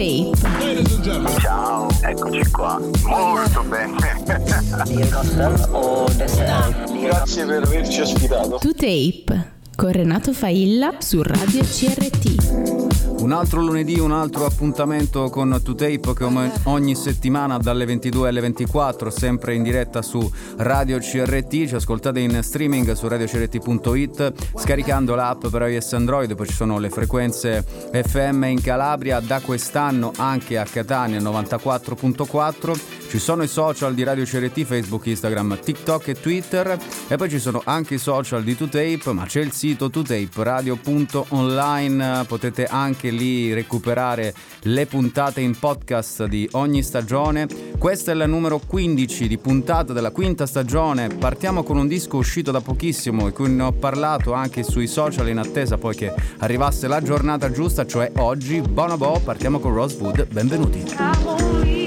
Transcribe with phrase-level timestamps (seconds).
[0.00, 0.30] Tape.
[1.40, 2.80] Ciao, eccoci qua.
[3.04, 3.96] Molto bene.
[7.02, 8.56] Grazie per averci ospitato.
[8.56, 12.79] To Tape con Renato Failla su Radio CRT.
[13.20, 19.10] Un altro lunedì, un altro appuntamento con 2Tape come ogni settimana dalle 22 alle 24,
[19.10, 20.18] sempre in diretta su
[20.56, 26.54] Radio CRT, ci ascoltate in streaming su radiocrt.it, scaricando l'app per iOS Android, poi ci
[26.54, 27.62] sono le frequenze
[27.92, 34.24] FM in Calabria, da quest'anno anche a Catania 94.4 ci sono i social di Radio
[34.24, 36.78] CRT, Facebook, Instagram, TikTok e Twitter
[37.08, 42.66] e poi ci sono anche i social di 2Tape, ma c'è il sito 2taperadio.online, potete
[42.66, 47.48] anche lì recuperare le puntate in podcast di ogni stagione.
[47.76, 51.08] Questo è il numero 15 di puntata della quinta stagione.
[51.08, 55.28] Partiamo con un disco uscito da pochissimo e cui ne ho parlato anche sui social
[55.28, 58.60] in attesa poi che arrivasse la giornata giusta, cioè oggi.
[58.60, 61.79] Bonobo, partiamo con Rosewood, benvenuti.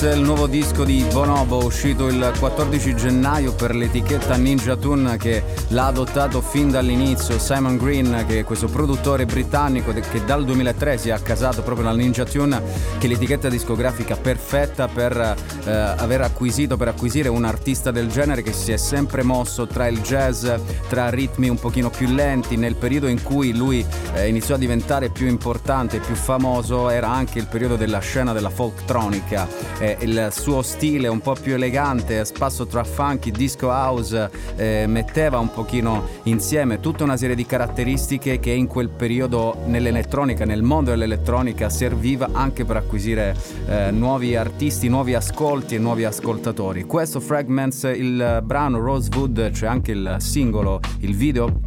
[0.00, 5.44] È il nuovo disco di Bonobo uscito il 14 gennaio per l'etichetta Ninja Tune che
[5.68, 7.38] l'ha adottato fin dall'inizio.
[7.38, 11.98] Simon Green, che è questo produttore britannico che dal 2003 si è accasato proprio nella
[11.98, 12.62] Ninja Tune,
[12.98, 18.42] che è l'etichetta discografica perfetta per eh, aver acquisito, per acquisire un artista del genere
[18.42, 20.48] che si è sempre mosso tra il jazz,
[20.88, 22.56] tra ritmi un pochino più lenti.
[22.56, 23.84] Nel periodo in cui lui
[24.14, 28.32] eh, iniziò a diventare più importante e più famoso era anche il periodo della scena
[28.32, 29.46] della folktronica.
[29.78, 35.38] Eh, il suo stile un po' più elegante, spasso tra funky, disco house, eh, metteva
[35.38, 40.90] un pochino insieme tutta una serie di caratteristiche che in quel periodo nell'elettronica, nel mondo
[40.90, 43.36] dell'elettronica, serviva anche per acquisire
[43.66, 46.84] eh, nuovi artisti, nuovi ascolti e nuovi ascoltatori.
[46.84, 51.62] Questo Fragments, il brano Rosewood, c'è anche il singolo, il video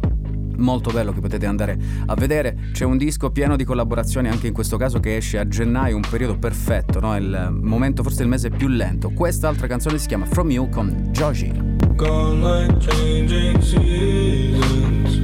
[0.56, 1.76] molto bello che potete andare
[2.06, 2.70] a vedere.
[2.72, 6.04] C'è un disco pieno di collaborazioni anche in questo caso che esce a gennaio, un
[6.08, 7.14] periodo perfetto, no?
[7.14, 9.10] il momento forse il mese più lento.
[9.10, 11.52] Quest'altra canzone si chiama From You con Joji.
[11.94, 15.20] Gone like changing seasons.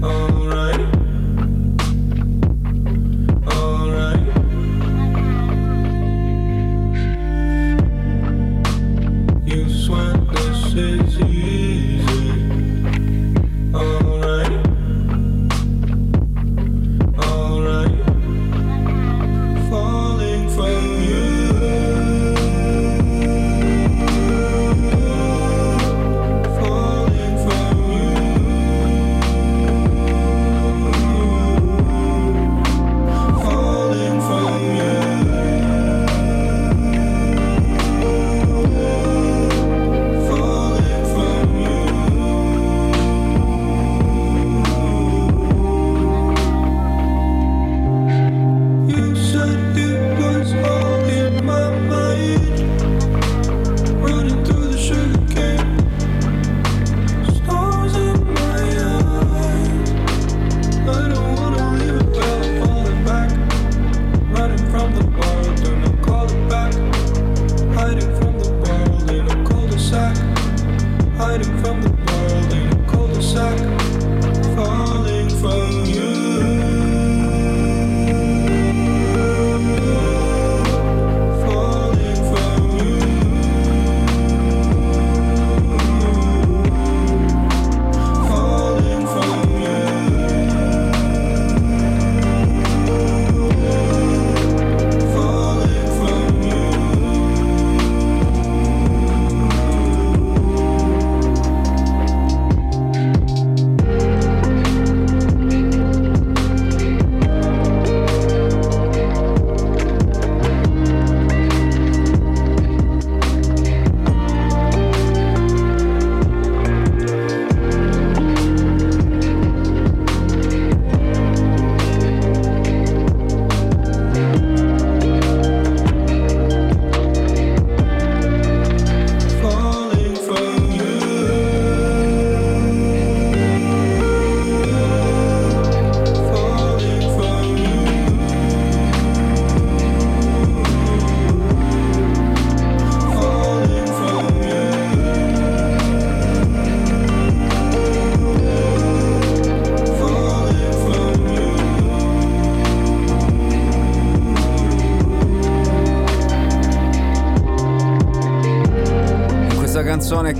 [0.00, 0.37] Alright.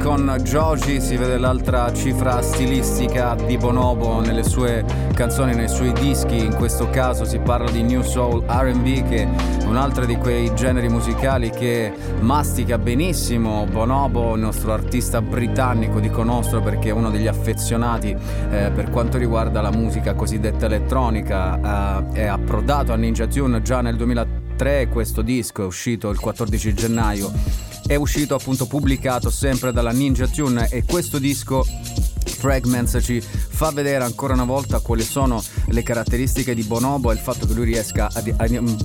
[0.09, 4.83] Joji si vede l'altra cifra stilistica di Bonobo nelle sue
[5.13, 9.65] canzoni, nei suoi dischi, in questo caso si parla di New Soul RB che è
[9.65, 16.23] un altro di quei generi musicali che mastica benissimo Bonobo, il nostro artista britannico, dico
[16.23, 18.17] nostro perché è uno degli affezionati
[18.51, 23.83] eh, per quanto riguarda la musica cosiddetta elettronica, eh, è approdato a Ninja Tune già
[23.83, 27.58] nel 2003, questo disco è uscito il 14 gennaio
[27.89, 31.65] è uscito appunto pubblicato sempre dalla Ninja Tune e questo disco
[32.39, 37.21] Fragments ci fa vedere ancora una volta quali sono le caratteristiche di Bonobo e il
[37.21, 38.33] fatto che lui riesca ad,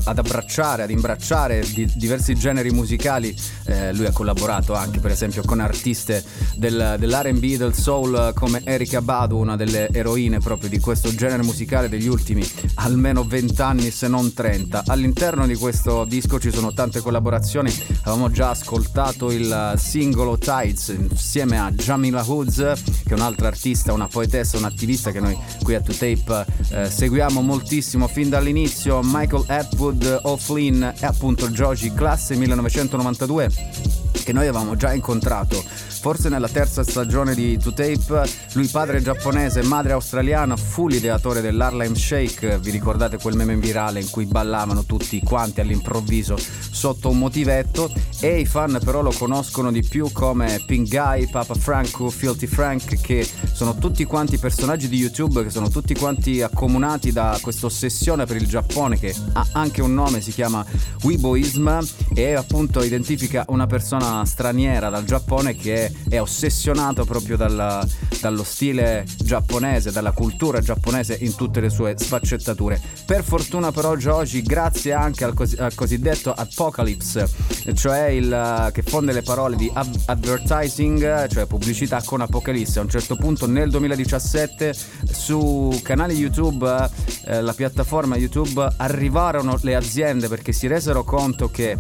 [0.04, 3.36] ad abbracciare, ad imbracciare di, diversi generi musicali.
[3.66, 6.24] Eh, lui ha collaborato anche per esempio con artiste
[6.56, 11.90] del, dell'RB, del soul come Erika Badu, una delle eroine proprio di questo genere musicale
[11.90, 12.44] degli ultimi
[12.76, 14.84] almeno 20 anni se non 30.
[14.88, 17.72] All'interno di questo disco ci sono tante collaborazioni,
[18.04, 24.08] avevamo già ascoltato il singolo Tides insieme a Jamila Hoods che è un'altra artista, una
[24.08, 30.84] poetessa, un'attivista che noi qui a 2Tape eh, seguiamo moltissimo fin dall'inizio, Michael Atwood O'Flynn
[30.84, 33.83] e appunto Joji, classe 1992
[34.24, 35.64] che noi avevamo già incontrato.
[35.64, 41.94] Forse nella terza stagione di To Tape, lui padre giapponese, madre australiana, fu l'ideatore dell'Harlem
[41.94, 47.92] Shake, vi ricordate quel meme virale in cui ballavano tutti quanti all'improvviso sotto un motivetto?
[48.20, 53.00] E i fan però lo conoscono di più come Pink Guy, Papa Franco, Filthy Frank
[53.02, 58.26] che sono tutti quanti personaggi di YouTube che sono tutti quanti accomunati da questa ossessione
[58.26, 60.66] per il Giappone che ha anche un nome, si chiama
[61.02, 61.80] Weiboism
[62.14, 67.86] e appunto identifica una persona straniera dal Giappone che è ossessionato proprio dalla,
[68.22, 72.80] dallo stile giapponese, dalla cultura giapponese in tutte le sue sfaccettature.
[73.06, 77.28] Per fortuna però Joji, grazie anche al, cos- al cosiddetto Apocalypse,
[77.74, 82.80] cioè il, che fonde le parole di advertising, cioè pubblicità con Apocalisse.
[82.80, 84.74] A un certo punto nel 2017
[85.12, 86.90] su canale YouTube,
[87.26, 91.78] eh, la piattaforma YouTube, arrivarono le aziende perché si resero conto che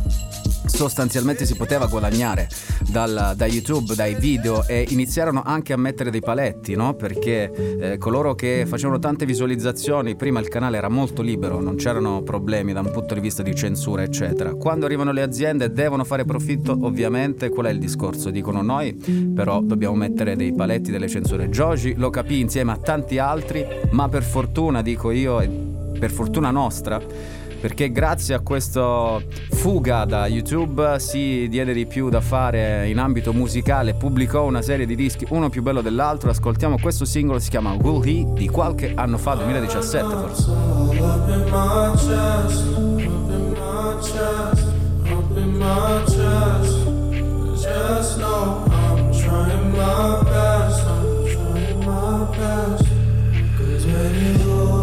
[0.65, 2.22] sostanzialmente si poteva guadagnare
[2.89, 6.93] dal, da YouTube, dai video e iniziarono anche a mettere dei paletti, no?
[6.93, 12.21] perché eh, coloro che facevano tante visualizzazioni, prima il canale era molto libero, non c'erano
[12.21, 14.53] problemi da un punto di vista di censura, eccetera.
[14.53, 18.29] Quando arrivano le aziende devono fare profitto, ovviamente qual è il discorso?
[18.29, 21.49] Dicono noi, però dobbiamo mettere dei paletti, delle censure.
[21.49, 25.49] Joji lo capì insieme a tanti altri, ma per fortuna, dico io, e
[25.99, 27.01] per fortuna nostra,
[27.63, 33.31] perché grazie a questa fuga da YouTube si diede di più da fare in ambito
[33.31, 36.29] musicale, pubblicò una serie di dischi, uno più bello dell'altro.
[36.29, 40.51] Ascoltiamo questo singolo, si chiama Will He di qualche anno fa, 2017 forse.
[49.73, 52.87] My best, I'm trying my best.
[53.57, 54.82] Cause when you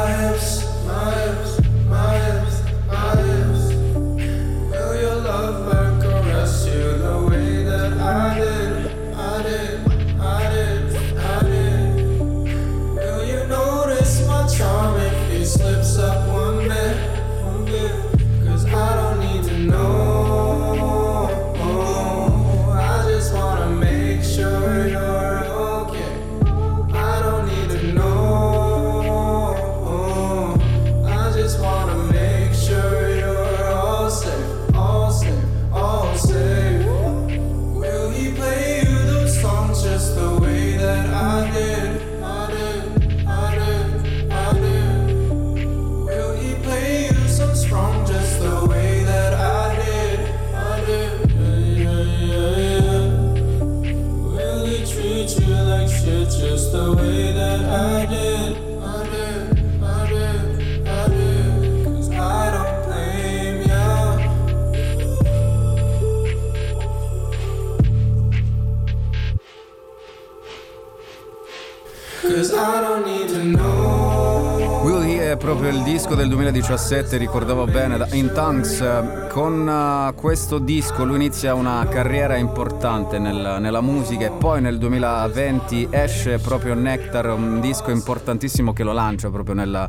[75.91, 78.81] disco del 2017, ricordavo bene, da In Tongues.
[79.29, 84.77] Con uh, questo disco lui inizia una carriera importante nel, nella musica e poi nel
[84.77, 89.85] 2020 esce proprio Nectar, un disco importantissimo che lo lancia proprio nella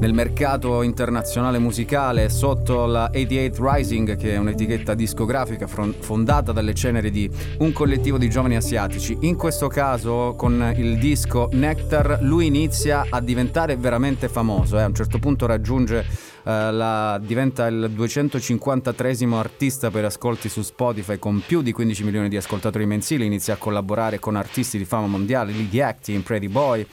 [0.00, 7.10] nel mercato internazionale musicale sotto la 88 Rising, che è un'etichetta discografica fondata dalle ceneri
[7.10, 9.16] di un collettivo di giovani asiatici.
[9.20, 14.78] In questo caso, con il disco Nectar, lui inizia a diventare veramente famoso.
[14.78, 14.82] Eh.
[14.82, 21.18] A un certo punto raggiunge Uh, la, diventa il 253 artista per ascolti su Spotify
[21.18, 25.06] con più di 15 milioni di ascoltatori mensili, inizia a collaborare con artisti di fama
[25.06, 26.86] mondiale, Lily Acting, Pretty Boy,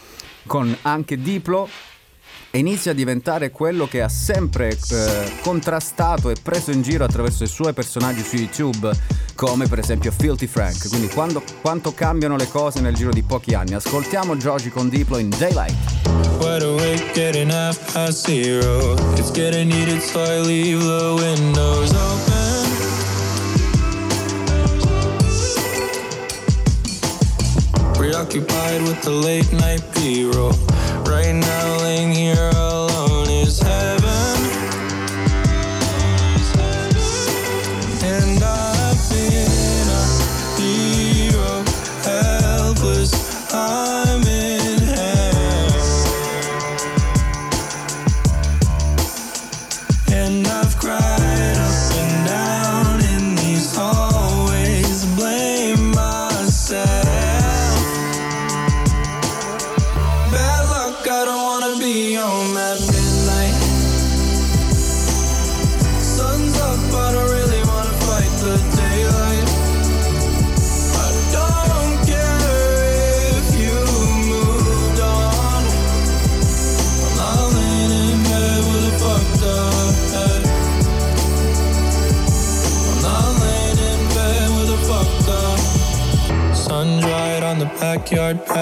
[0.46, 1.70] con anche Diplo
[2.52, 7.48] inizia a diventare quello che ha sempre eh, contrastato e preso in giro attraverso i
[7.48, 8.92] suoi personaggi su YouTube,
[9.36, 10.88] come per esempio Filthy Frank.
[10.90, 13.74] Quindi quando, quanto cambiano le cose nel giro di pochi anni.
[13.74, 15.76] Ascoltiamo Joji con Diplo in Daylight.
[28.18, 30.50] Preoccupied with the late night B-roll.
[31.06, 32.50] Right now, laying here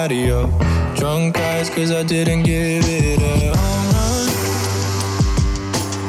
[0.06, 0.46] patio.
[0.94, 4.28] Drunk eyes cause I didn't give it a home run.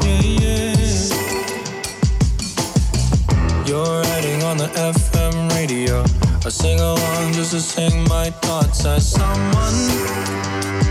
[0.03, 1.07] Yeah, yeah.
[3.65, 6.03] You're riding on the FM radio.
[6.45, 10.86] I sing along just to sing my thoughts as someone.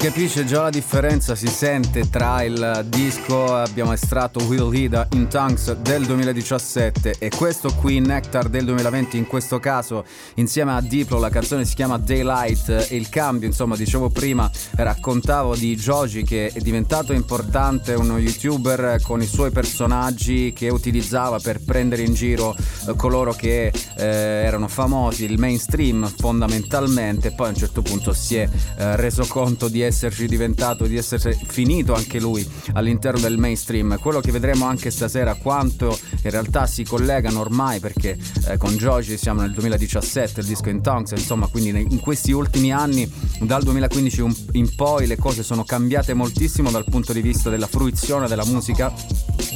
[0.00, 5.74] Capisce già la differenza, si sente tra il disco abbiamo estratto Will He in Tongues
[5.74, 11.28] del 2017 e questo qui Nectar del 2020 in questo caso insieme a Diplo la
[11.28, 17.12] canzone si chiama Daylight il cambio insomma dicevo prima raccontavo di Joji che è diventato
[17.12, 22.56] importante uno youtuber con i suoi personaggi che utilizzava per prendere in giro
[22.88, 28.36] eh, coloro che eh, erano famosi il mainstream fondamentalmente poi a un certo punto si
[28.36, 33.38] è eh, reso conto di essere esserci diventato, di essere finito anche lui all'interno del
[33.38, 33.98] mainstream.
[33.98, 38.16] Quello che vedremo anche stasera, quanto in realtà si collegano ormai, perché
[38.46, 42.72] eh, con Joji siamo nel 2017, il disco in Tongues, insomma, quindi in questi ultimi
[42.72, 47.66] anni, dal 2015 in poi, le cose sono cambiate moltissimo dal punto di vista della
[47.66, 48.92] fruizione della musica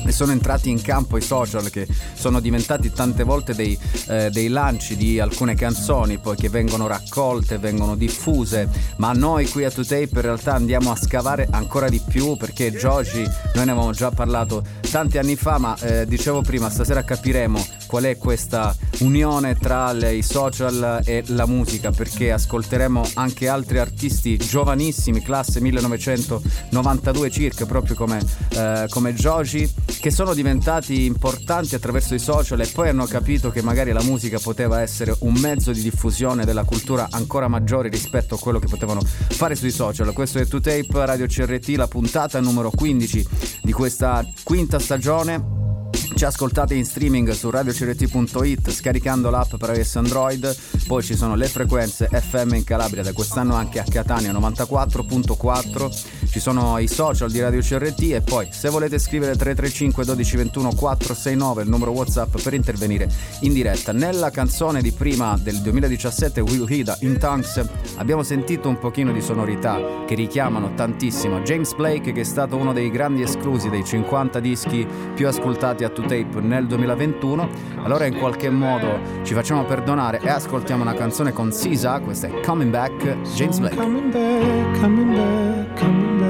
[0.06, 4.48] e sono entrati in campo i social che sono diventati tante volte dei, eh, dei
[4.48, 10.20] lanci di alcune canzoni poi che vengono raccolte, vengono diffuse, ma noi qui a 2Tape
[10.24, 15.18] realtà andiamo a scavare ancora di più perché Joji, noi ne avevamo già parlato tanti
[15.18, 20.22] anni fa, ma eh, dicevo prima, stasera capiremo qual è questa unione tra le, i
[20.22, 28.20] social e la musica perché ascolteremo anche altri artisti giovanissimi, classe 1992 circa, proprio come,
[28.50, 33.62] eh, come Joji, che sono diventati importanti attraverso i social e poi hanno capito che
[33.62, 38.38] magari la musica poteva essere un mezzo di diffusione della cultura ancora maggiore rispetto a
[38.38, 43.26] quello che potevano fare sui social questo è 2Tape Radio CRT, la puntata numero 15
[43.62, 45.90] di questa quinta stagione.
[46.14, 51.48] Ci ascoltate in streaming su radiocrt.it scaricando l'app per iOS Android, poi ci sono le
[51.48, 57.40] frequenze FM in Calabria da quest'anno anche a Catania 94.4, ci sono i social di
[57.40, 63.08] Radio CRT e poi se volete scrivere 335 1221 469 il numero WhatsApp per intervenire
[63.42, 63.92] in diretta.
[63.92, 67.64] Nella canzone di prima del 2017 Will Hida in Tongues
[67.98, 72.72] abbiamo sentito un pochino di sonorità che richiamano tantissimo James Blake che è stato uno
[72.72, 77.48] dei grandi esclusi dei 50 dischi più ascoltati a tutti tape nel 2021.
[77.84, 82.40] Allora in qualche modo ci facciamo perdonare e ascoltiamo una canzone con Sisa, questa è
[82.40, 83.76] Coming Back, James Blake.
[83.76, 86.23] Coming back, coming back, coming back,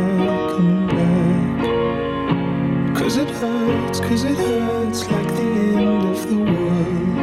[3.65, 7.19] hurts, cause it hurts like the end of the world.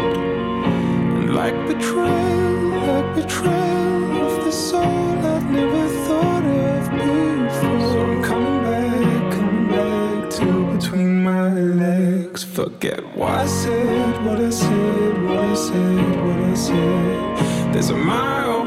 [1.17, 2.53] And like betrayal,
[2.89, 7.81] like betrayal of the soul I've never thought of before.
[7.89, 12.43] So I'm coming back, coming back to between my legs.
[12.43, 17.73] Forget what I said, what I said, what I said, what I said.
[17.73, 18.63] There's a mile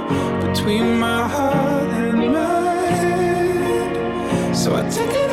[0.46, 4.56] between my heart and my head.
[4.56, 5.23] So I take it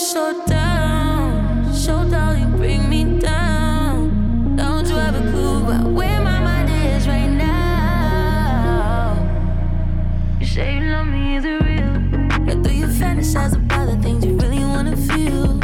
[0.00, 4.56] so down, so down, you bring me down.
[4.56, 9.14] Don't you a clue about where my mind is right now?
[10.40, 11.58] You say you love me, the
[12.98, 15.60] fantasize about the things you really wanna feel.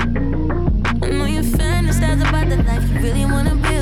[1.03, 3.76] I know you fantasize about the life you really wanna build.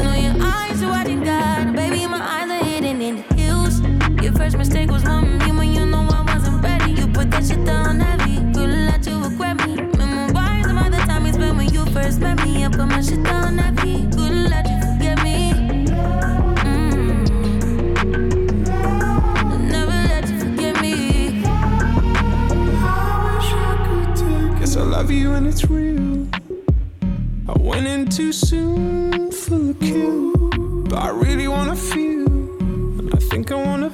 [12.36, 12.64] Me.
[12.64, 14.50] I put my shit down heavy, good mm.
[14.50, 15.34] let you forget me.
[25.04, 26.26] love you and it's real.
[27.48, 32.26] I went in too soon for the kill, but I really wanna feel,
[32.98, 33.90] and I think I wanna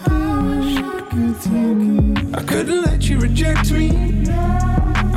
[0.62, 2.14] you.
[2.34, 3.90] I couldn't let you reject me.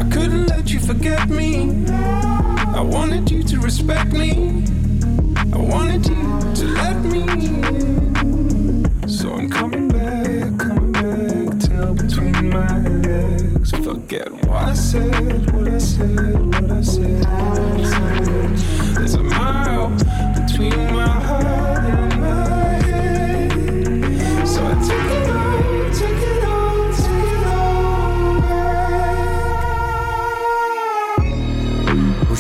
[0.01, 1.85] I couldn't let you forget me.
[2.73, 4.65] I wanted you to respect me.
[5.53, 6.15] I wanted you
[6.55, 9.07] to let me in.
[9.07, 13.71] So I'm coming back, coming back, tail between my legs.
[13.71, 17.25] Forget what I said, what I said, what I said.
[17.25, 18.95] What I said.
[18.95, 19.89] There's a mile
[20.33, 22.12] between my heart and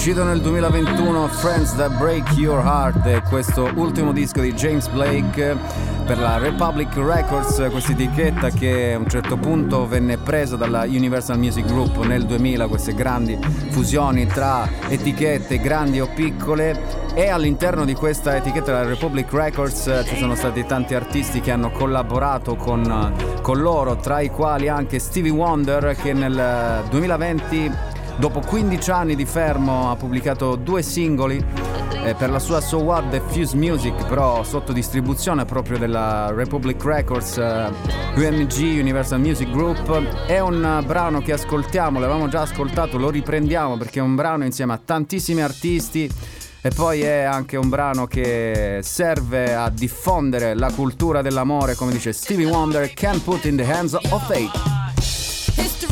[0.03, 5.55] Uscito nel 2021 Friends That Break Your Heart questo ultimo disco di James Blake
[6.05, 11.37] per la Republic Records, questa etichetta che a un certo punto venne presa dalla Universal
[11.37, 13.39] Music Group nel 2000, queste grandi
[13.69, 16.77] fusioni tra etichette grandi o piccole
[17.13, 21.51] e all'interno di questa etichetta della Republic Records eh, ci sono stati tanti artisti che
[21.51, 28.41] hanno collaborato con, con loro, tra i quali anche Stevie Wonder che nel 2020 Dopo
[28.41, 31.43] 15 anni di fermo ha pubblicato due singoli
[32.03, 36.83] eh, per la sua So What The Fuse Music, però sotto distribuzione proprio della Republic
[36.83, 37.71] Records, eh,
[38.15, 40.25] UMG Universal Music Group.
[40.27, 44.73] È un brano che ascoltiamo, l'avevamo già ascoltato, lo riprendiamo perché è un brano insieme
[44.73, 46.09] a tantissimi artisti.
[46.65, 52.13] E poi è anche un brano che serve a diffondere la cultura dell'amore, come dice
[52.13, 54.82] Stevie Wonder, Can't Put in the Hands of Fate.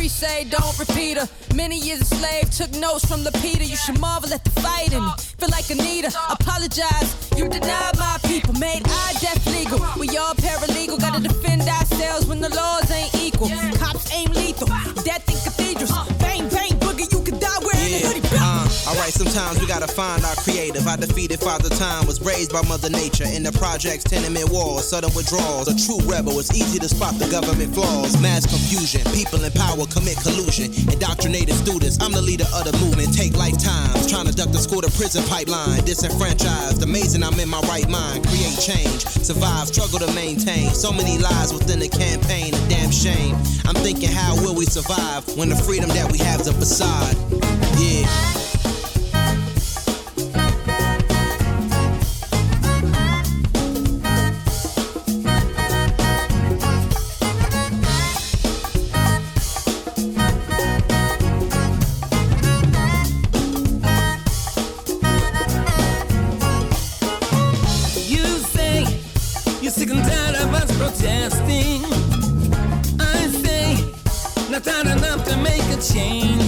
[0.07, 1.27] Say don't repeat her.
[1.55, 3.63] Many years a slave, took notes from the Peter.
[3.63, 5.03] You should marvel at the fighting.
[5.37, 7.15] Feel like Anita, apologize.
[7.37, 9.79] You denied my people, made I death legal.
[9.99, 13.49] We all paralegal, gotta defend ourselves when the laws ain't equal.
[13.77, 14.67] Cops aim lethal,
[15.03, 15.91] death in cathedrals.
[16.19, 18.20] Bang, bang, boogie, you could die wearing a hoodie.
[18.87, 20.87] Alright, sometimes we gotta find our creative.
[20.87, 23.29] I defeated Father Time, was raised by Mother Nature.
[23.29, 25.69] In the projects, tenement walls, sudden withdrawals.
[25.69, 28.19] A true rebel, it's easy to spot the government flaws.
[28.19, 30.73] Mass confusion, people in power commit collusion.
[30.89, 33.13] Indoctrinated students, I'm the leader of the movement.
[33.13, 35.85] Take lifetimes, trying to duck the school to prison pipeline.
[35.85, 38.25] Disenfranchised, amazing I'm in my right mind.
[38.33, 40.73] Create change, survive, struggle to maintain.
[40.73, 43.37] So many lies within the campaign, a damn shame.
[43.69, 47.13] I'm thinking, how will we survive when the freedom that we have's a facade?
[47.77, 48.40] Yeah.
[75.81, 76.40] To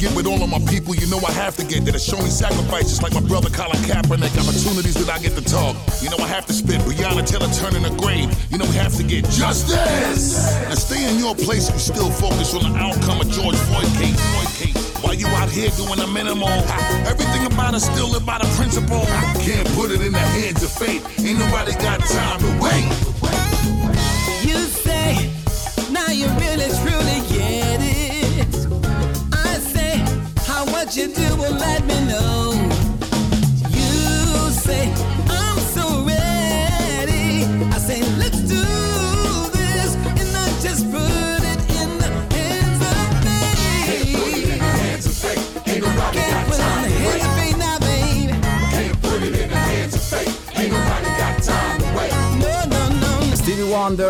[0.00, 0.96] get with all of my people.
[0.96, 1.94] You know I have to get that.
[1.94, 4.32] It's showing sacrifices like my brother Colin Kaepernick.
[4.32, 5.76] Opportunities that I get to talk.
[6.00, 6.80] You know I have to spit.
[6.88, 8.32] Breonna Taylor turning a grave.
[8.50, 10.56] You know we have to get justice.
[10.64, 14.16] Now stay in your place and still focus on the outcome of George Floyd case.
[14.16, 14.90] Floyd case.
[15.20, 16.48] You out here doing the minimal,
[17.04, 19.04] everything about us still live by the principle.
[19.44, 21.02] Can't put it in the hands of fate.
[21.18, 23.09] Ain't nobody got time to wait.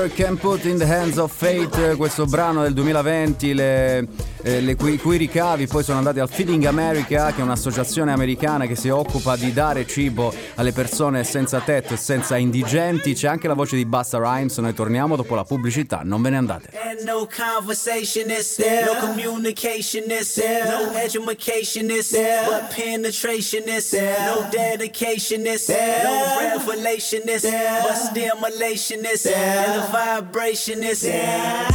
[0.01, 4.09] Wonder, Can Put in the Hands of Fate, questo brano del 2020, le,
[4.43, 8.67] eh, le cui, cui ricavi poi sono andati al Feeding America, che è un'associazione americana
[8.67, 13.13] che si occupa di dare cibo alle persone senza tetto e senza indigenti.
[13.13, 16.37] C'è anche la voce di Basta Rhymes, noi torniamo dopo la pubblicità, non ve ne
[16.37, 16.80] andate.
[16.91, 23.69] And no conversation is there, no communication is there, no education is there, but penetration
[23.69, 29.83] is there, no dedication is there, no revelation is there, but stimulation is there, and
[29.83, 31.69] the vibration is there.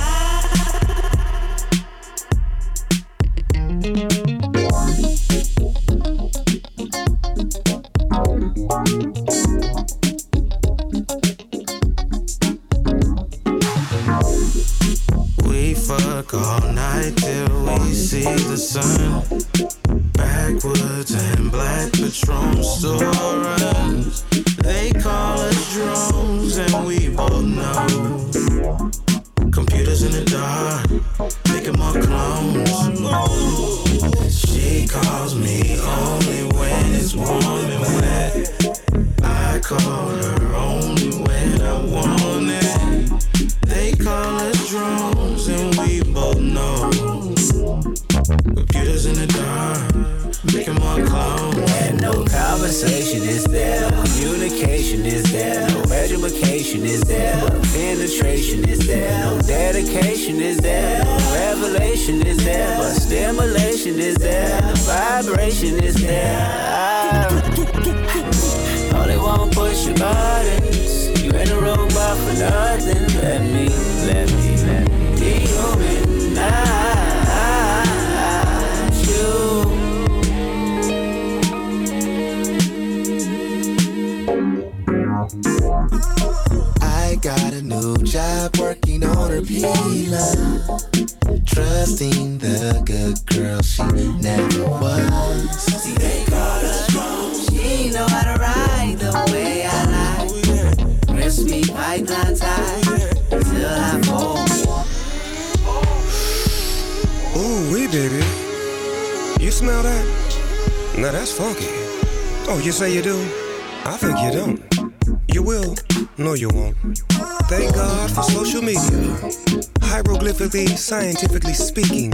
[120.85, 122.13] Scientifically speaking,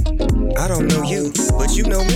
[0.58, 2.11] I don't know you, but you know me.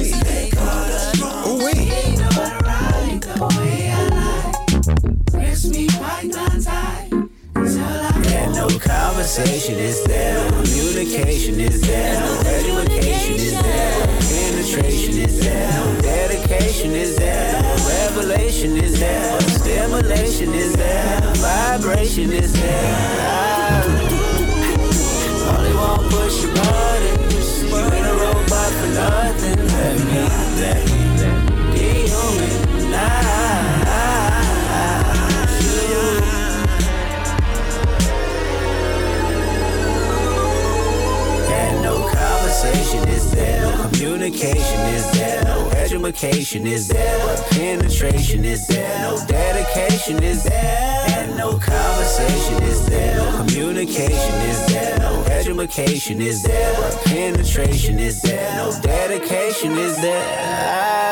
[46.15, 52.86] No is there, but penetration is there, no dedication is there, and no conversation is
[52.86, 59.73] there, no communication is there, no education is there, but penetration is there, no dedication
[59.73, 61.05] is there.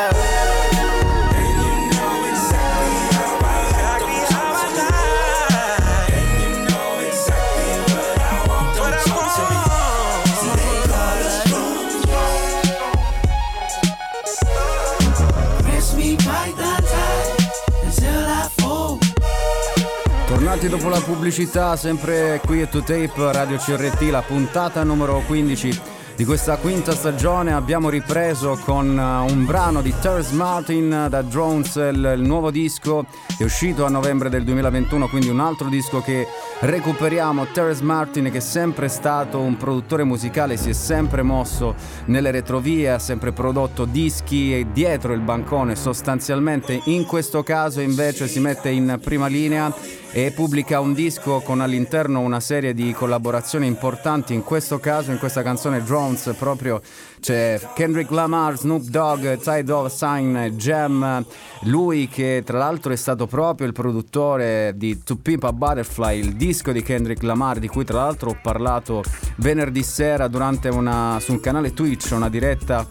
[20.64, 25.80] Bentornati dopo la pubblicità, sempre qui a 2Tape Radio CRT, la puntata numero 15
[26.16, 31.74] di questa quinta stagione abbiamo ripreso con uh, un brano di Terrence Martin da Drones,
[31.74, 33.04] il, il, nuovo disco
[33.36, 36.26] che è uscito a novembre del 2021, quindi un altro disco che
[36.64, 37.46] recuperiamo.
[37.52, 41.74] Terrence Martin che è sempre stato un produttore musicale, si è sempre mosso
[42.06, 48.40] nelle retrovie, ha sempre prodotto dischi dietro il bancone sostanzialmente, in questo caso invece si
[48.40, 49.72] mette in prima linea
[50.10, 55.18] e pubblica un disco con all'interno una serie di collaborazioni importanti, in questo caso in
[55.18, 56.80] questa canzone Drones proprio
[57.20, 61.24] c'è Kendrick Lamar, Snoop Dogg, Ty Dolla Sign, Jam,
[61.62, 66.34] lui che tra l'altro è stato proprio il produttore di To Pimp a Butterfly, il
[66.34, 69.02] disco di Kendrick Lamar di cui tra l'altro ho parlato
[69.36, 72.86] venerdì sera durante una, su un canale Twitch, una diretta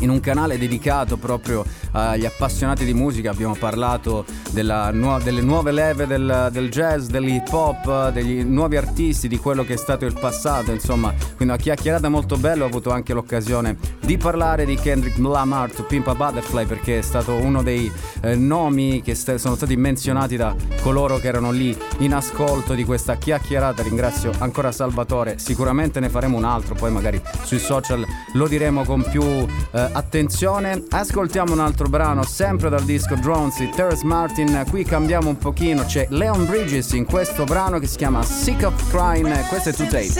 [0.00, 6.06] in un canale dedicato proprio agli appassionati di musica abbiamo parlato nu- delle nuove leve
[6.06, 10.72] del, del, jazz, dell'hip hop, degli nuovi artisti, di quello che è stato il passato,
[10.72, 15.70] insomma, quindi una chiacchierata molto bella, ho avuto anche l'occasione di parlare di Kendrick Lamar
[15.70, 17.90] to Pimpa Butterfly perché è stato uno dei
[18.22, 22.84] eh, nomi che st- sono stati menzionati da coloro che erano lì in ascolto di
[22.84, 28.48] questa chiacchierata, ringrazio ancora Salvatore, sicuramente ne faremo un altro, poi magari sui social lo
[28.48, 30.84] diremo con più eh, attenzione.
[30.90, 34.64] Ascoltiamo un altro brano, sempre dal disco Drones di Terrence Martin.
[34.68, 38.88] Qui cambiamo un pochino, c'è Leon Bridges in questo brano che si chiama Sick of
[38.90, 39.46] Crying.
[39.48, 40.10] Questo è Today.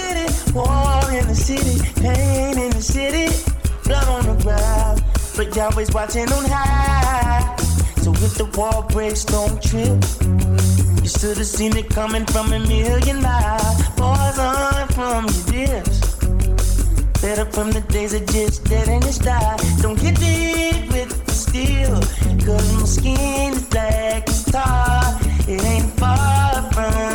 [5.36, 7.54] But Yahweh's watching on high.
[8.00, 10.02] So if the wall breaks, don't trip.
[11.02, 13.82] You should have seen it coming from a million miles.
[13.96, 15.82] Poison from your
[17.26, 17.38] dips.
[17.38, 19.56] Better from the days of just in the style.
[19.80, 22.00] Don't get deep with the steel.
[22.44, 25.18] Cause my skin is black as tar.
[25.48, 27.05] It ain't far from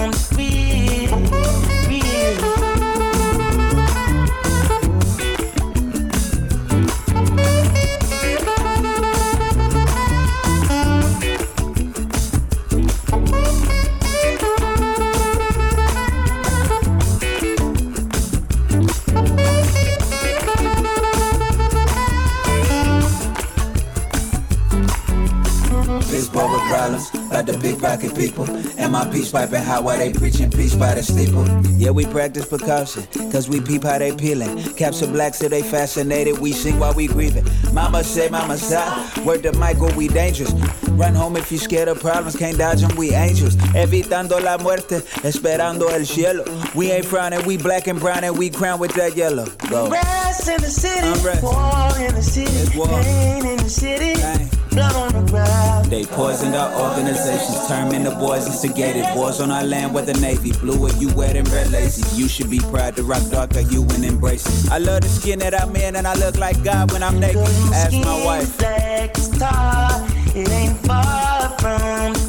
[26.82, 28.46] problems, like the big rocket people.
[28.78, 31.46] And my peace piping hot while they preaching peace by the steeple.
[31.78, 34.58] Yeah, we practice precaution, cause we peep how they peeling.
[34.58, 37.46] Caps Capture blacks so they fascinated, we sing while we grieving.
[37.74, 40.52] Mama say, mama stop, word to Michael, we dangerous.
[40.92, 43.56] Run home if you scared of problems, can't dodge them, we angels.
[43.76, 46.44] Evitando la muerte, esperando el cielo.
[46.76, 49.46] We ain't frowning, we black and brown and we crown with that yellow.
[49.70, 49.90] Go.
[49.90, 51.08] Rest in the city,
[51.44, 54.14] war in the city, pain in the city.
[54.16, 55.86] Dang blood on the ground.
[55.86, 59.06] They poisoned our organizations, turning the boys instigated.
[59.16, 62.04] Wars on our land with the Navy, blue or you wet and red lazy.
[62.16, 64.72] You should be proud to rock dark, are you and embrace it.
[64.72, 67.42] I love the skin that I'm in, and I look like God when I'm naked.
[67.74, 68.58] Ask my wife.
[68.58, 72.21] Black star, it ain't far from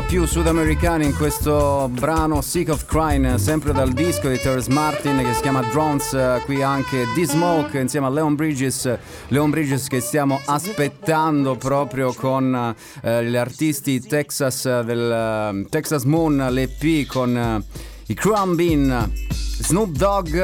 [0.00, 5.18] po' più sudamericani in questo brano Sick of Crying, sempre dal disco di Terrence Martin
[5.24, 8.96] che si chiama Drones, qui anche D-Smoke insieme a Leon Bridges,
[9.28, 16.46] Leon Bridges che stiamo aspettando proprio con eh, gli artisti Texas del uh, Texas Moon,
[16.48, 20.36] l'EP con uh, i Crumb Bean, Snoop Dogg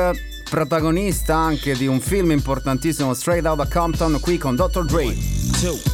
[0.50, 4.84] protagonista anche di un film importantissimo Straight Outta Compton qui con Dr.
[4.84, 5.14] Dre.
[5.60, 5.93] Two.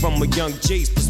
[0.00, 1.09] from a young G's perspective.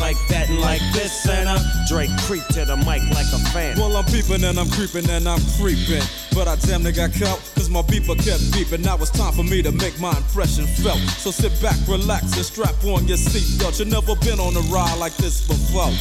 [0.00, 1.48] like that and like this, and
[1.86, 3.78] Drake creep to the mic like a fan.
[3.78, 6.02] Well, I'm peeping and I'm creeping and I'm creeping.
[6.32, 8.82] But I damn near got caught, cause my beeper kept beeping.
[8.82, 10.98] Now it's time for me to make my impression felt.
[11.20, 13.78] So sit back, relax, and strap on your seatbelt.
[13.78, 15.92] You've never been on a ride like this before.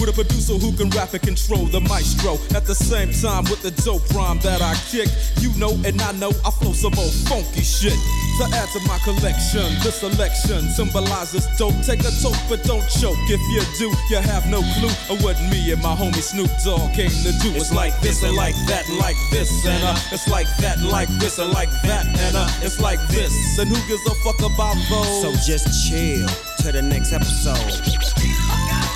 [0.00, 2.38] With a producer who can rap and control the maestro.
[2.56, 5.10] At the same time, with the dope rhyme that I kick.
[5.38, 7.98] You know, and I know I flow some old funky shit.
[8.38, 11.74] To add to my collection, this selection symbolizes dope.
[11.84, 13.18] Take a toke, but don't choke.
[13.32, 16.92] If you do, you have no clue of what me and my homie Snoop Dogg
[16.92, 17.48] came to do.
[17.56, 21.38] It's like this and like that like this and uh, it's like that like this
[21.38, 23.32] and like that and uh, it's like this.
[23.58, 25.22] And who gives a fuck about those?
[25.22, 26.28] So just chill
[26.58, 28.91] to the next episode.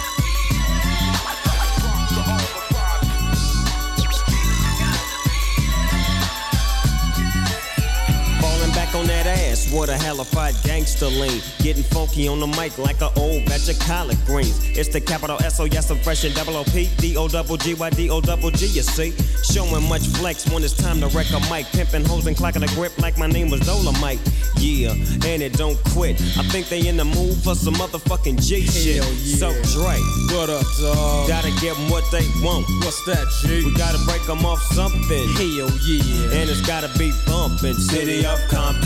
[8.96, 11.42] On that ass, what a hellified gangster lean.
[11.58, 14.58] Getting funky on the mic like an old batch of collard greens.
[14.76, 17.56] It's the capital S O yes, I'm fresh and double O P D O double
[17.56, 18.66] G Y D O double G.
[18.66, 19.12] You see,
[19.44, 21.66] showing much flex when it's time to wreck a mic.
[21.66, 24.20] Pimping hoes and clocking a grip like my name was Dolomite.
[24.56, 26.20] Yeah, and it don't quit.
[26.38, 29.02] I think they in the mood for some motherfucking G shit.
[29.38, 29.98] So Dre,
[30.34, 31.28] what up, dog?
[31.28, 32.64] Gotta give 'em what they want.
[32.82, 33.64] What's that, G?
[33.64, 35.28] We gotta break 'em off something.
[35.36, 36.40] Hell yeah.
[36.40, 37.74] And it's gotta be bumpin'.
[37.76, 38.85] City of Compton.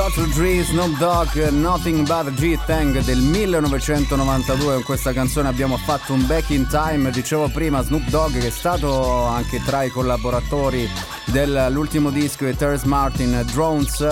[0.00, 0.28] Dr.
[0.28, 6.48] Dre, Snoop Dogg, Nothing But G-Tang del 1992 con questa canzone abbiamo fatto un back
[6.48, 10.88] in time dicevo prima Snoop Dogg che è stato anche tra i collaboratori
[11.30, 14.04] dell'ultimo disco di Terrence Martin Drones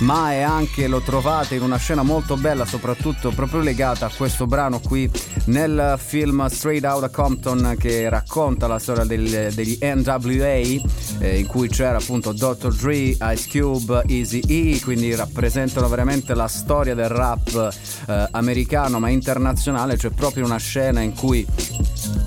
[0.00, 4.46] ma è anche lo trovate in una scena molto bella soprattutto proprio legata a questo
[4.46, 5.10] brano qui
[5.46, 11.68] nel film Straight Outta Compton che racconta la storia del, degli NWA eh, in cui
[11.68, 12.72] c'era appunto Dr.
[12.74, 17.74] Dre, Ice Cube, Easy E quindi rappresentano veramente la storia del rap
[18.06, 21.46] eh, americano ma internazionale c'è proprio una scena in cui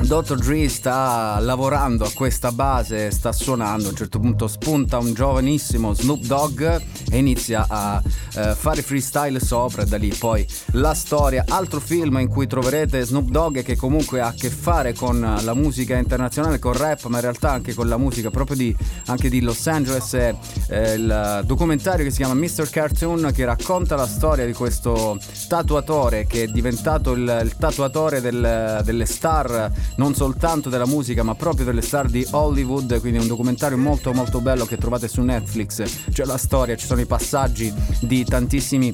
[0.02, 0.38] Dr.
[0.38, 5.94] Dre sta lavorando a questa base, sta suonando, a un certo punto spunta un giovanissimo
[5.94, 8.02] Snoop Dogg e inizia a
[8.36, 11.46] eh, fare freestyle sopra e da lì poi la storia.
[11.48, 15.54] Altro film in cui troverete Snoop Dogg che comunque ha a che fare con la
[15.54, 18.76] musica internazionale, con rap, ma in realtà anche con la musica proprio di,
[19.06, 20.36] anche di Los Angeles, è
[20.70, 22.70] eh, il documentario che si chiama Mr.
[22.70, 28.82] Cartoon che racconta la storia di questo tatuatore che è diventato il, il tatuatore del,
[28.84, 33.78] delle star non soltanto della musica ma proprio delle star di Hollywood quindi un documentario
[33.78, 36.12] molto molto bello che trovate su Netflix.
[36.12, 38.94] C'è la storia ci sono i passaggi di tantissimi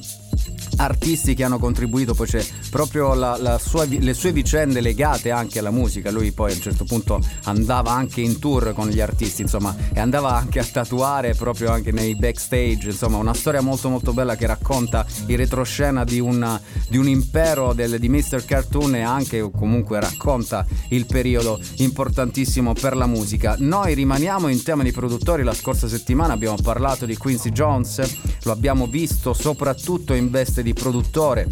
[0.76, 5.58] artisti che hanno contribuito, poi c'è proprio la, la sua, le sue vicende legate anche
[5.58, 6.10] alla musica.
[6.10, 10.00] Lui poi a un certo punto andava anche in tour con gli artisti, insomma, e
[10.00, 12.90] andava anche a tatuare proprio anche nei backstage.
[12.90, 17.72] Insomma, una storia molto molto bella che racconta il retroscena di, una, di un impero
[17.72, 18.44] del, di Mr.
[18.44, 23.56] Cartoon e anche comunque racconta il periodo importantissimo per la musica.
[23.58, 25.42] Noi rimaniamo in tema di produttori.
[25.42, 28.00] La scorsa settimana abbiamo parlato di Quincy Jones,
[28.44, 31.48] lo abbiamo visto soprattutto in veste di produttore.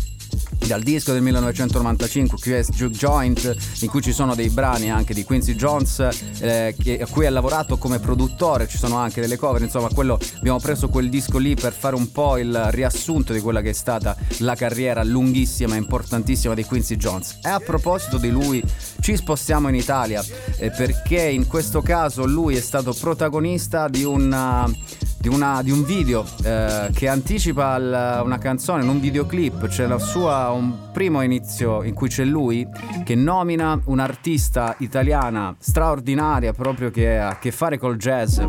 [0.66, 5.24] Dal disco del 1995 QS Juke Joint in cui ci sono dei brani anche di
[5.24, 6.06] Quincy Jones
[6.40, 9.62] eh, che, a cui ha lavorato come produttore ci sono anche delle cover.
[9.62, 13.62] Insomma quello, abbiamo preso quel disco lì per fare un po' il riassunto di quella
[13.62, 17.38] che è stata la carriera lunghissima e importantissima di Quincy Jones.
[17.42, 18.62] E a proposito di lui
[19.00, 20.22] ci spostiamo in Italia
[20.58, 24.70] eh, perché in questo caso lui è stato protagonista di una
[25.18, 29.86] di, una, di, un video eh, che anticipa il, una canzone in un videoclip, c'è
[29.86, 32.66] la sua, un primo inizio in cui c'è lui
[33.04, 38.40] che nomina un'artista italiana straordinaria proprio che ha a che fare col jazz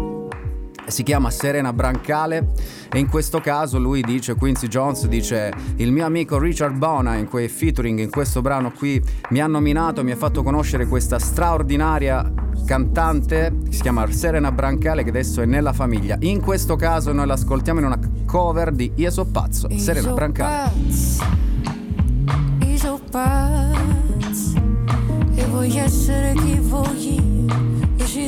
[0.89, 2.49] si chiama Serena Brancale
[2.91, 7.27] e in questo caso lui dice, Quincy Jones dice il mio amico Richard Bona in
[7.27, 12.47] quei featuring in questo brano qui mi ha nominato, mi ha fatto conoscere questa straordinaria
[12.65, 16.17] cantante si chiama Serena Brancale che adesso è nella famiglia.
[16.19, 20.71] In questo caso noi l'ascoltiamo in una cover di Io so pazzo, Serena Brancale.
[22.65, 24.61] Io so pazzo
[25.33, 27.23] e voglio essere chi voglio,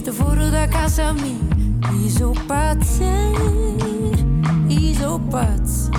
[0.01, 1.37] uscito fuori da casa mia.
[1.91, 3.03] Io so pazzo,
[4.67, 5.89] io so pazzo.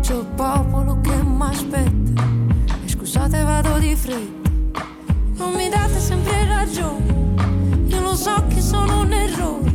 [0.00, 2.22] C'è il popolo che mi aspetta,
[2.84, 4.50] e scusate vado di fretta.
[5.36, 9.72] Non mi date sempre ragione, io lo so che sono un errore.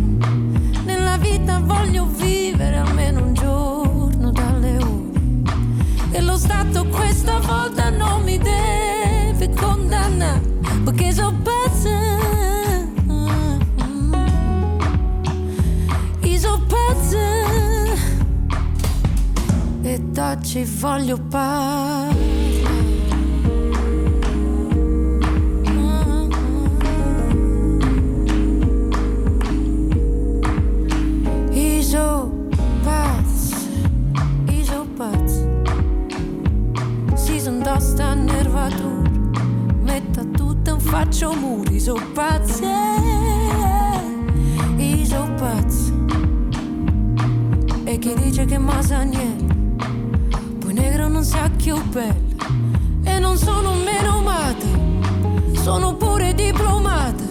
[0.85, 2.77] Nella vita voglio vivere
[20.47, 22.15] Oggi voglio parlare.
[37.79, 39.09] Sta nervatura,
[39.81, 42.63] metta tutto in faccia muri, so pazzo,
[44.77, 45.93] io so pazzo.
[47.83, 49.26] E chi dice che ma niente,
[51.75, 52.35] è bello.
[53.03, 54.65] E non sono meno amata,
[55.61, 57.23] sono pure diplomata.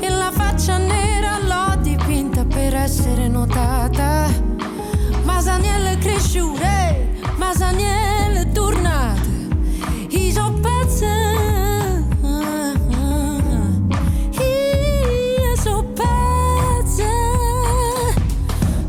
[0.00, 4.28] E la faccia nera l'ho dipinta per essere notata.
[6.64, 9.20] Eh, Masaniello è tornata.
[10.10, 11.06] Io so pazza.
[14.40, 17.04] Io so pazza.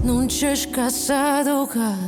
[0.02, 2.03] Non c'è scassato cazzo.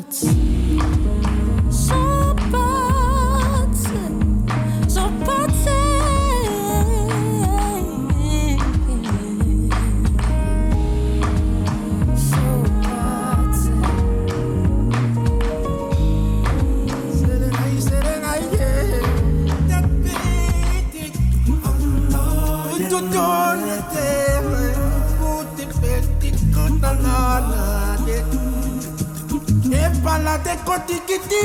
[30.56, 31.44] Palate kotikiti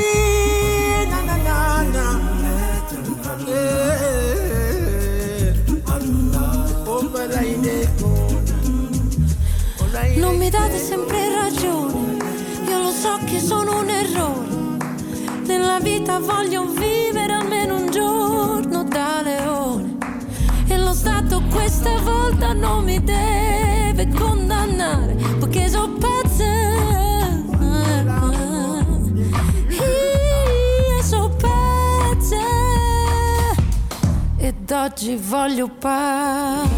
[1.09, 2.19] na na na na
[3.47, 5.53] Eh,
[6.85, 7.01] oh,
[10.17, 12.17] Non mi date sempre ragione,
[12.67, 14.49] io lo so che sono un errore.
[15.45, 19.97] Nella vita voglio vivere almeno un giorno da leone.
[20.67, 24.40] E lo Stato questa volta non mi deve condannare,
[34.71, 36.69] Ed oggi voglio parlare.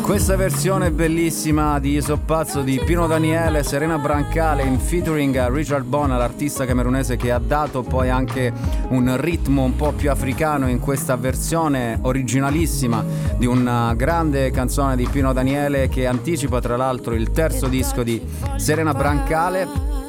[0.00, 6.16] Questa versione bellissima di Isoppazzo di Pino Daniele, Serena Brancale in featuring a Richard Bona,
[6.16, 8.52] l'artista camerunese che ha dato poi anche
[8.90, 13.04] un ritmo un po' più africano in questa versione originalissima
[13.36, 18.24] di una grande canzone di Pino Daniele che anticipa tra l'altro il terzo disco di
[18.54, 20.03] Serena Brancale.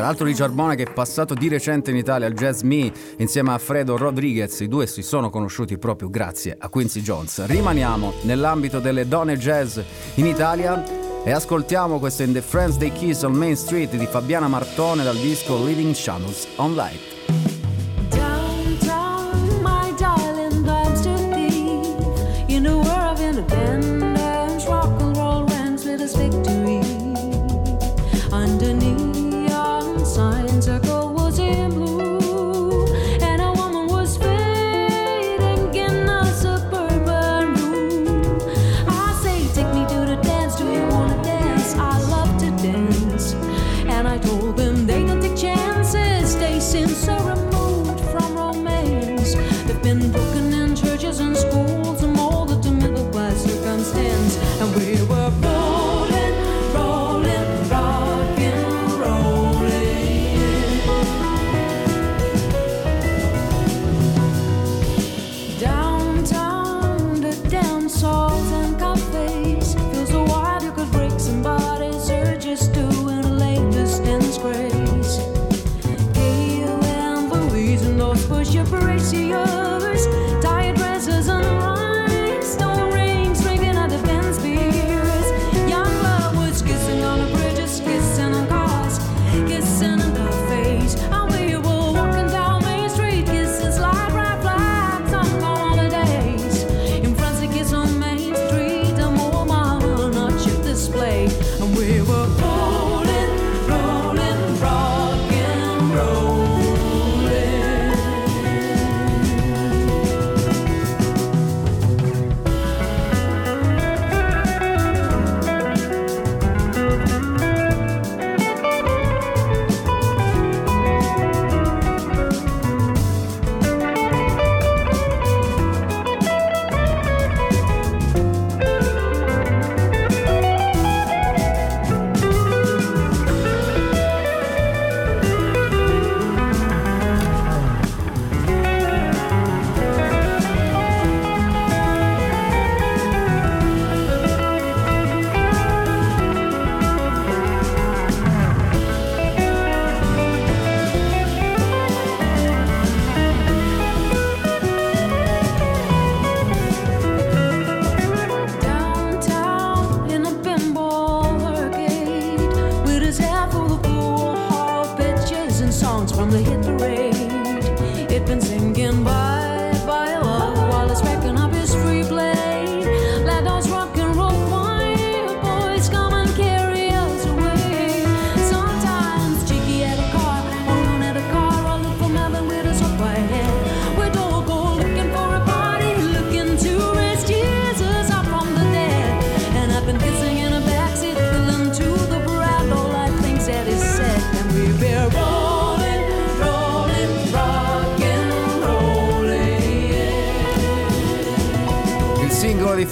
[0.00, 3.52] Tra l'altro Richard Bona che è passato di recente in Italia al Jazz Me insieme
[3.52, 7.44] a Fredo Rodriguez, i due si sono conosciuti proprio grazie a Quincy Jones.
[7.44, 9.78] Rimaniamo nell'ambito delle donne jazz
[10.14, 10.82] in Italia
[11.22, 15.18] e ascoltiamo questo In the Friends They Kiss on Main Street di Fabiana Martone dal
[15.18, 16.98] disco Living Channels Online.
[17.28, 17.69] Downtown,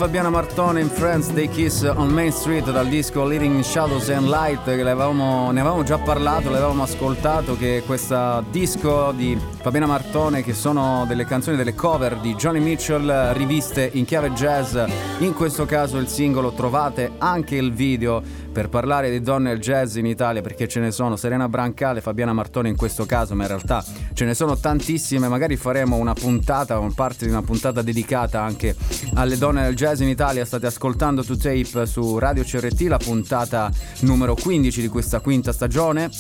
[0.09, 4.27] Fabiana Martone in Friends They Kiss on Main Street dal disco Living in Shadows and
[4.27, 10.43] Light che avevamo, ne avevamo già parlato, l'avevamo ascoltato che questo disco di Fabiana Martone
[10.43, 14.79] che sono delle canzoni, delle cover di Johnny Mitchell riviste in chiave jazz.
[15.19, 19.97] In questo caso il singolo trovate anche il video per parlare di donne del jazz
[19.97, 21.17] in Italia perché ce ne sono.
[21.17, 23.85] Serena Brancale, Fabiana Martone in questo caso ma in realtà
[24.15, 25.29] ce ne sono tantissime.
[25.29, 28.75] Magari faremo una puntata, parte di una puntata dedicata anche
[29.15, 33.71] alle donne del jazz in Italia state ascoltando To Tape su Radio CRT la puntata
[34.01, 36.11] numero 15 di questa quinta stagione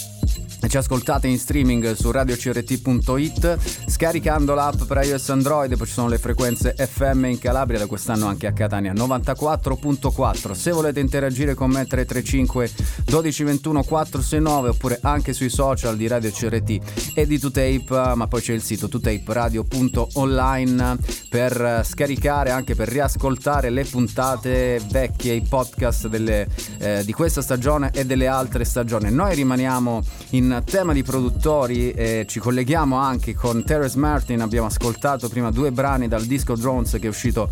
[0.68, 6.18] ci ascoltate in streaming su radiocrt.it scaricando l'app per iOS Android poi ci sono le
[6.18, 11.86] frequenze FM in Calabria da quest'anno anche a Catania 94.4 se volete interagire con me
[11.86, 12.70] 335
[13.06, 18.52] 1221 469 oppure anche sui social di Radio CRT e di 2Tape ma poi c'è
[18.52, 20.98] il sito 2taperadio.online
[21.28, 26.48] per scaricare anche per riascoltare le puntate vecchie i podcast delle,
[26.78, 29.10] eh, di questa stagione e delle altre stagioni.
[29.10, 35.28] Noi rimaniamo in tema di produttori eh, ci colleghiamo anche con Terence Martin, abbiamo ascoltato
[35.28, 37.50] prima due brani dal disco Drones che è uscito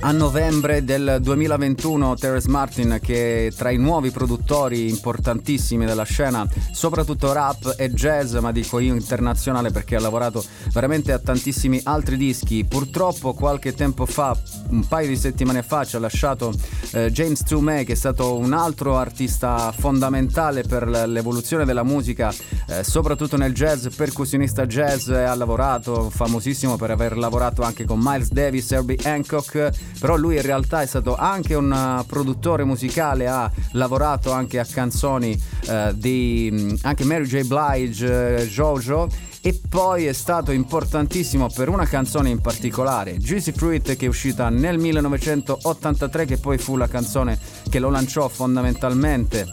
[0.00, 6.46] a novembre del 2021 Terence Martin che è tra i nuovi produttori importantissimi della scena
[6.70, 12.16] soprattutto rap e jazz ma dico io internazionale perché ha lavorato veramente a tantissimi altri
[12.16, 14.38] dischi purtroppo qualche tempo fa
[14.68, 16.52] un paio di settimane fa ci ha lasciato
[16.92, 22.32] eh, James Toomey che è stato un altro artista fondamentale per l'evoluzione della musica
[22.68, 28.30] eh, soprattutto nel jazz percussionista jazz ha lavorato famosissimo per aver lavorato anche con Miles
[28.30, 29.55] Davis Herbie Hancock
[29.98, 34.64] però lui in realtà è stato anche un uh, produttore musicale, ha lavorato anche a
[34.64, 35.38] canzoni
[35.68, 37.42] uh, di anche Mary J.
[37.42, 38.06] Blige,
[38.40, 39.08] uh, Jojo
[39.40, 44.48] e poi è stato importantissimo per una canzone in particolare, Juicy Fruit che è uscita
[44.48, 47.38] nel 1983 che poi fu la canzone
[47.68, 49.46] che lo lanciò fondamentalmente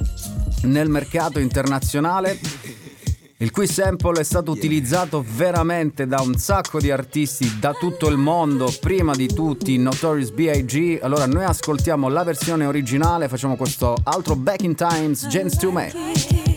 [0.63, 2.39] nel mercato internazionale
[3.43, 8.15] il cui sample è stato utilizzato veramente da un sacco di artisti da tutto il
[8.15, 10.99] mondo, prima di tutti Notorious B.I.G.
[11.01, 15.91] Allora noi ascoltiamo la versione originale, facciamo questo altro Back in Times, James Toomey.
[15.91, 16.52] molti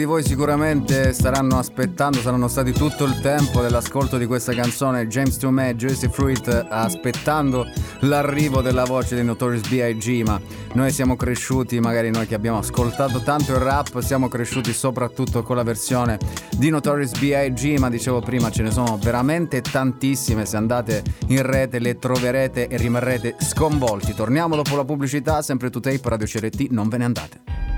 [0.00, 5.36] di voi sicuramente staranno aspettando, saranno stati tutto il tempo dell'ascolto di questa canzone James
[5.36, 7.66] Tomei, Juicy Fruit, aspettando
[8.00, 10.22] l'arrivo della voce di Notorious B.I.G.
[10.24, 10.40] Ma
[10.72, 15.56] noi siamo cresciuti, magari noi che abbiamo ascoltato tanto il rap, siamo cresciuti soprattutto con
[15.56, 16.18] la versione
[16.56, 17.78] di Notorious B.I.G.
[17.78, 20.46] Ma dicevo prima, ce ne sono veramente tantissime.
[20.46, 24.14] Se andate in rete le troverete e rimarrete sconvolti.
[24.14, 27.69] Torniamo dopo la pubblicità, sempre to tape Radio CRT, non ve ne andate.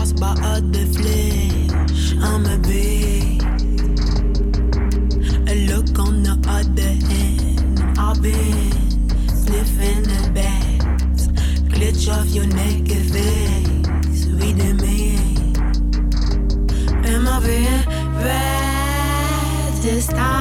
[0.00, 3.38] Aroused by other flesh, I'm a bee.
[5.46, 8.72] A look on the other hand, I've been
[9.28, 11.28] sniffing the bags.
[11.68, 15.36] Glitch off your naked face, we the man.
[17.04, 17.84] Am I being
[18.24, 20.39] bad to stalk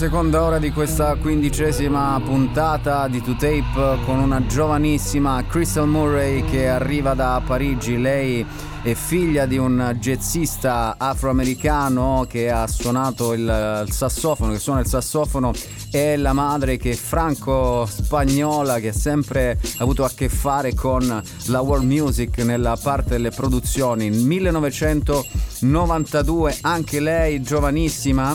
[0.00, 7.12] seconda ora di questa quindicesima puntata di 2Tape con una giovanissima Crystal Murray che arriva
[7.12, 8.00] da Parigi.
[8.00, 8.46] Lei
[8.82, 15.52] è figlia di un jazzista afroamericano che ha suonato il, sassofono, che suona il sassofono
[15.90, 21.60] e la madre che è franco-spagnola che ha sempre avuto a che fare con la
[21.60, 24.08] world music nella parte delle produzioni.
[24.08, 28.34] Nel 1992 anche lei giovanissima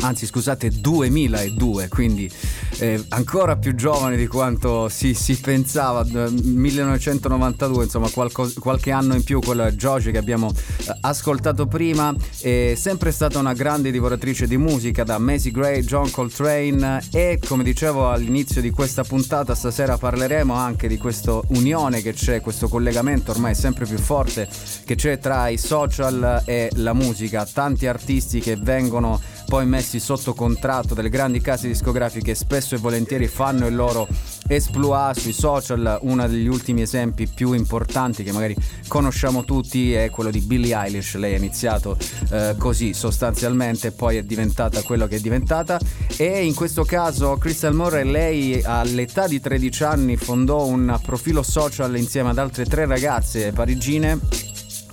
[0.00, 2.30] anzi scusate 2002 quindi
[2.78, 6.04] eh, ancora più giovane di quanto si, si pensava.
[6.04, 12.14] Eh, 1992 insomma qualco- qualche anno in più quella Joji che abbiamo eh, ascoltato prima
[12.40, 17.62] è sempre stata una grande divoratrice di musica da Macy Gray, John Coltrane e come
[17.62, 23.30] dicevo all'inizio di questa puntata stasera parleremo anche di questa unione che c'è questo collegamento
[23.30, 24.48] ormai sempre più forte
[24.84, 27.46] che c'è tra i social e la musica.
[27.46, 33.28] Tanti artisti che vengono poi messi sotto contratto dalle grandi case discografiche spesso e volentieri
[33.28, 34.08] fanno il loro
[34.48, 35.98] esploit sui social.
[36.02, 38.56] Uno degli ultimi esempi più importanti che magari
[38.88, 41.14] conosciamo tutti è quello di Billie Eilish.
[41.14, 41.96] Lei ha iniziato
[42.30, 45.78] eh, così sostanzialmente, poi è diventata quello che è diventata
[46.16, 51.96] e in questo caso Crystal Moore lei all'età di 13 anni fondò un profilo social
[51.96, 54.18] insieme ad altre tre ragazze parigine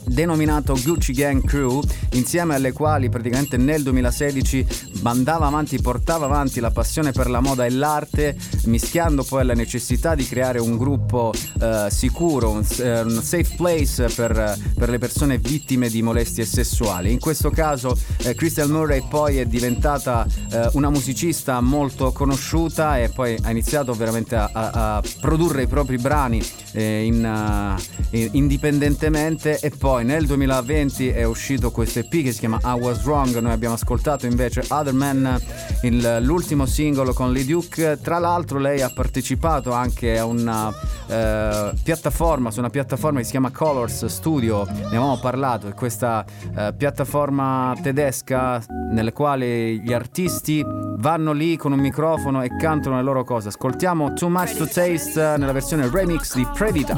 [0.05, 1.81] denominato Gucci Gang Crew,
[2.13, 4.65] insieme alle quali praticamente nel 2016
[5.01, 8.35] mandava avanti, portava avanti la passione per la moda e l'arte,
[8.65, 14.07] mischiando poi la necessità di creare un gruppo eh, sicuro, un, eh, un, safe place
[14.07, 17.11] per, per, le persone vittime di molestie sessuali.
[17.11, 23.09] In questo caso eh, Crystal Murray poi è diventata eh, una musicista molto conosciuta e
[23.09, 26.41] poi ha iniziato veramente a, a, a produrre i propri brani
[26.73, 32.39] eh, in, uh, indipendentemente e poi poi nel 2020 è uscito questo EP che si
[32.39, 35.39] chiama I Was Wrong, noi abbiamo ascoltato invece Other Man,
[35.83, 40.73] il, l'ultimo singolo con Lee Duke, tra l'altro lei ha partecipato anche a una
[41.05, 46.25] eh, piattaforma, su una piattaforma che si chiama Colors Studio, ne avevamo parlato, è questa
[46.57, 53.03] eh, piattaforma tedesca nelle quali gli artisti vanno lì con un microfono e cantano le
[53.03, 53.49] loro cose.
[53.49, 56.97] Ascoltiamo Too Much to Taste nella versione remix di Previta.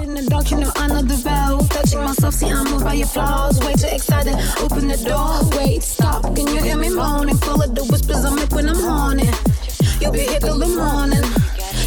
[2.86, 4.36] By your flaws, way too excited.
[4.62, 6.22] Open the door, wait, stop.
[6.36, 7.36] Can you hear me moaning?
[7.38, 9.28] Full of the whispers I make when I'm horny.
[10.00, 11.26] You'll be here till the morning.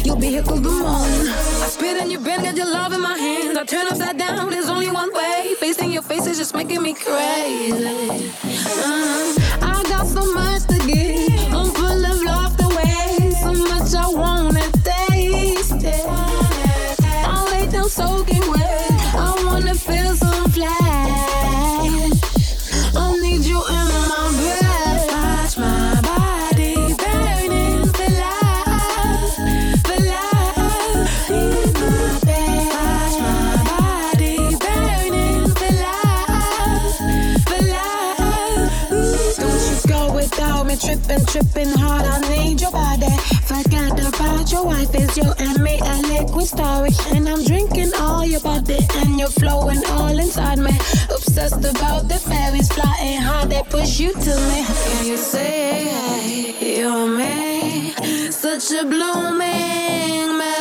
[0.03, 1.25] You'll be here till the morning.
[1.65, 3.57] I spit in your bed, got your love in my hands.
[3.57, 5.55] I turn upside down, there's only one way.
[5.59, 8.31] Facing your face is just making me crazy.
[8.83, 9.33] Uh,
[9.71, 10.48] I got so much
[49.73, 50.71] you're all inside me.
[51.15, 54.65] Obsessed about the fairies flying high, they push you to me.
[54.65, 57.93] Can you say you're me?
[58.31, 60.58] Such a blooming melody.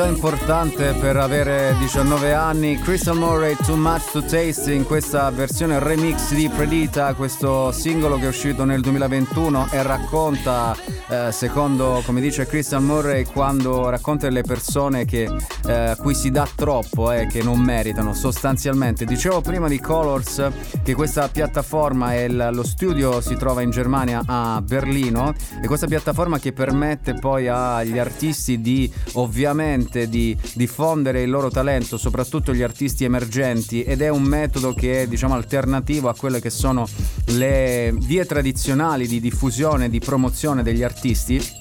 [0.00, 5.78] Già importante per avere 19 anni, Crystal Murray Too Much to Taste in questa versione
[5.78, 10.74] remix di Predita, questo singolo che è uscito nel 2021 e racconta,
[11.06, 15.28] eh, secondo come dice Crystal Murray, quando racconta delle persone che,
[15.70, 19.04] eh, cui si dà troppo e eh, che non meritano sostanzialmente.
[19.04, 20.50] Dicevo prima di Colors
[20.82, 26.38] che questa piattaforma e lo studio si trova in Germania a Berlino e questa piattaforma
[26.38, 33.04] che permette poi agli artisti di ovviamente di diffondere il loro talento, soprattutto gli artisti
[33.04, 36.86] emergenti ed è un metodo che è diciamo alternativo a quelle che sono
[37.26, 41.59] le vie tradizionali di diffusione, di promozione degli artisti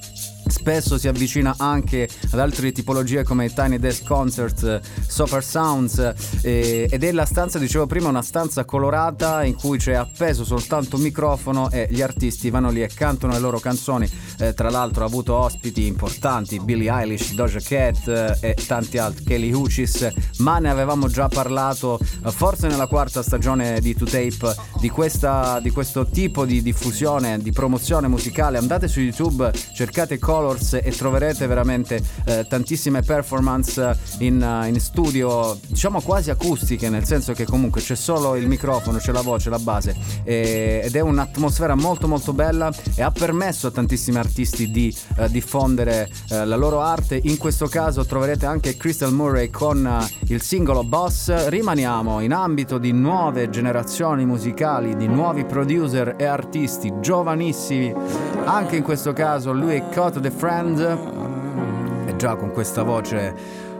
[0.50, 7.04] spesso si avvicina anche ad altre tipologie come Tiny Desk Concerts, Sofa Sounds eh, ed
[7.04, 11.70] è la stanza, dicevo prima, una stanza colorata in cui c'è appeso soltanto un microfono
[11.72, 14.10] e gli artisti vanno lì e cantano le loro canzoni.
[14.39, 19.26] Eh, tra l'altro ha avuto ospiti importanti, Billie Eilish, Doja Cat eh, e tanti altri,
[19.26, 24.89] Kelly Uchis, ma ne avevamo già parlato eh, forse nella quarta stagione di 2Tape di,
[24.89, 28.58] questa, di questo tipo di diffusione, di promozione musicale.
[28.58, 34.79] Andate su YouTube, cercate Colors Colors e troverete veramente eh, tantissime performance in, uh, in,
[34.79, 39.49] studio, diciamo quasi acustiche, nel senso che comunque c'è solo il microfono, c'è la voce,
[39.49, 44.71] la base e, ed è un'atmosfera molto molto bella e ha permesso a tantissimi artisti
[44.71, 47.19] di uh, diffondere uh, la loro arte.
[47.21, 51.47] In questo caso troverete anche Crystal Murray con il singolo Boss.
[51.47, 57.93] Rimaniamo in ambito di nuove generazioni musicali, di nuovi producer e artisti giovanissimi.
[58.45, 60.80] Anche in questo caso lui è Caught the Friend
[62.05, 63.34] e già con questa voce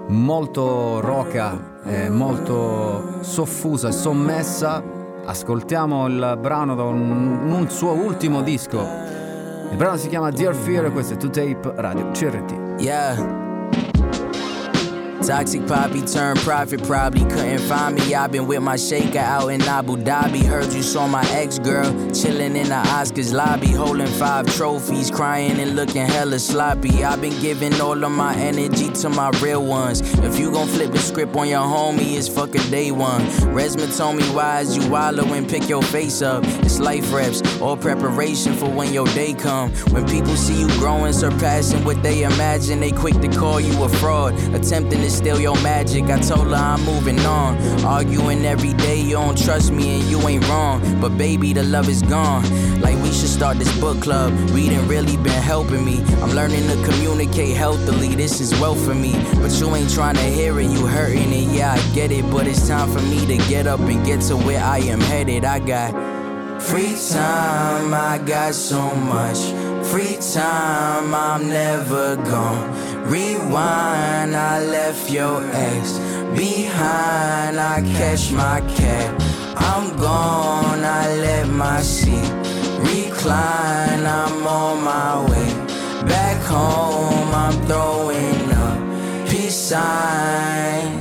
[0.08, 4.82] molto roca, eh, molto soffusa e sommessa.
[5.26, 8.80] Ascoltiamo il brano da un, un suo ultimo disco.
[9.70, 12.82] Il brano si chiama Dear Fear e questo è To Tape Radio CRT.
[12.82, 13.49] Yeah.
[15.30, 18.16] Toxic poppy turned profit, probably couldn't find me.
[18.16, 20.44] I've been with my shaker out in Abu Dhabi.
[20.44, 25.60] Heard you saw my ex girl chilling in the Oscars lobby, holding five trophies, crying
[25.60, 27.04] and looking hella sloppy.
[27.04, 30.02] I've been giving all of my energy to my real ones.
[30.02, 33.22] If you gon' flip the script on your homie, it's fuck a day one.
[33.54, 36.44] Resma told me why is you wallow and pick your face up.
[36.66, 39.70] It's life reps, all preparation for when your day come.
[39.92, 43.90] When people see you growing, surpassing what they imagine, they quick to call you a
[43.90, 46.06] fraud, attempting to steal your magic.
[46.06, 47.58] I told her I'm moving on.
[47.84, 50.80] Arguing every day, you don't trust me and you ain't wrong.
[51.02, 52.44] But baby, the love is gone.
[52.80, 54.32] Like we should start this book club.
[54.52, 56.02] Reading really been helping me.
[56.22, 58.16] I'm learning to communicate healthily.
[58.16, 59.12] This is well for me.
[59.42, 61.54] But you ain't trying to hear it, you hurting it.
[61.54, 62.24] Yeah, I get it.
[62.32, 65.44] But it's time for me to get up and get to where I am headed.
[65.44, 65.92] I got
[66.62, 69.69] free time, I got so much.
[69.92, 72.70] Free time, I'm never gone.
[73.10, 75.98] Rewind, I left your ex
[76.38, 77.60] behind.
[77.60, 79.20] I catch my cab.
[79.58, 82.32] I'm gone, I let my seat
[82.86, 84.06] recline.
[84.06, 85.50] I'm on my way
[86.08, 87.34] back home.
[87.34, 90.99] I'm throwing up peace signs.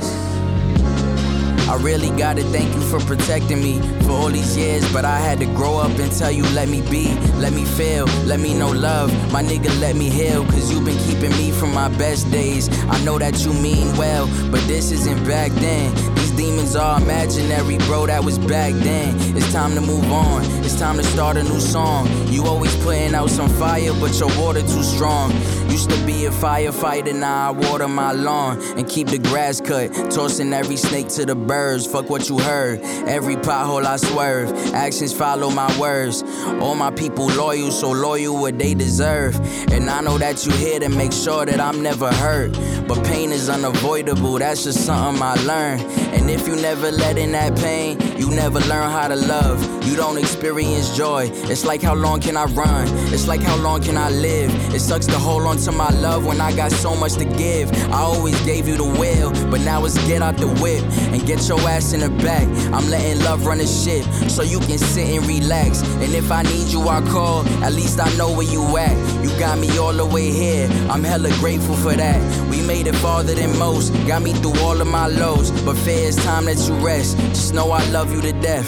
[1.69, 5.37] I really gotta thank you for protecting me for all these years, but I had
[5.39, 8.71] to grow up and tell you, let me be, let me feel, let me know
[8.71, 9.11] love.
[9.31, 12.69] My nigga, let me heal, cause you've been keeping me from my best days.
[12.85, 16.18] I know that you mean well, but this isn't back then.
[16.39, 19.13] Demons are imaginary, bro, that was back then.
[19.35, 22.07] It's time to move on, it's time to start a new song.
[22.29, 25.33] You always putting out some fire, but your water too strong.
[25.69, 29.93] Used to be a firefighter, now I water my lawn and keep the grass cut.
[30.11, 32.79] Tossing every snake to the birds, fuck what you heard.
[33.05, 36.23] Every pothole I swerve, actions follow my words.
[36.61, 39.35] All my people loyal, so loyal what they deserve.
[39.73, 42.53] And I know that you here to make sure that I'm never hurt.
[42.87, 45.81] But pain is unavoidable, that's just something I learned.
[46.13, 49.59] And if you never let in that pain, you never learn how to love.
[49.85, 51.29] You don't experience joy.
[51.33, 52.87] It's like how long can I run?
[53.13, 54.51] It's like how long can I live?
[54.73, 57.71] It sucks to hold on to my love when I got so much to give.
[57.91, 61.47] I always gave you the will, but now it's get out the whip and get
[61.47, 62.47] your ass in the back.
[62.73, 65.81] I'm letting love run the ship so you can sit and relax.
[66.03, 67.47] And if I need you, I call.
[67.63, 68.95] At least I know where you at.
[69.23, 70.67] You got me all the way here.
[70.89, 72.49] I'm hella grateful for that.
[72.49, 73.91] We made it farther than most.
[74.05, 75.51] Got me through all of my lows.
[75.61, 77.17] But fair it's time that you rest.
[77.29, 78.67] Just know I love you to death.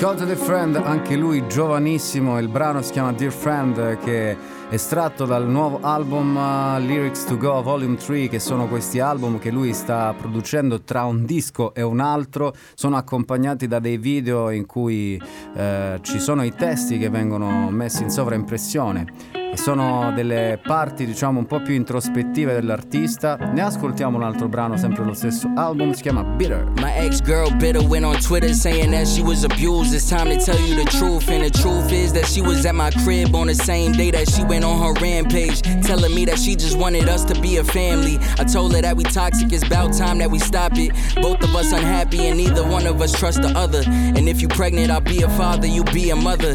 [0.00, 4.36] Call the Friend, anche lui giovanissimo, il brano si chiama Dear Friend che è
[4.68, 9.50] estratto dal nuovo album uh, Lyrics to Go Volume 3 che sono questi album che
[9.50, 14.66] lui sta producendo tra un disco e un altro, sono accompagnati da dei video in
[14.66, 15.20] cui
[15.56, 21.46] eh, ci sono i testi che vengono messi in sovraimpressione sono delle parti diciamo un
[21.46, 23.36] po' più introspettive dell'artista.
[23.36, 26.64] Ne ascoltiamo un altro brano sempre lo stesso album, si chiama Bitter.
[26.76, 29.94] My ex girl bitter went on Twitter saying that she was abused.
[29.94, 32.74] It's time to tell you the truth, and the truth is that she was at
[32.74, 36.38] my crib on the same day that she went on her rampage, telling me that
[36.38, 38.18] she just wanted us to be a family.
[38.38, 40.92] I told her that we toxic, it's about time that we stop it.
[41.22, 43.82] Both of us unhappy, and neither one of us trust the other.
[43.86, 46.54] And if you pregnant, I'll be a father, you be a mother.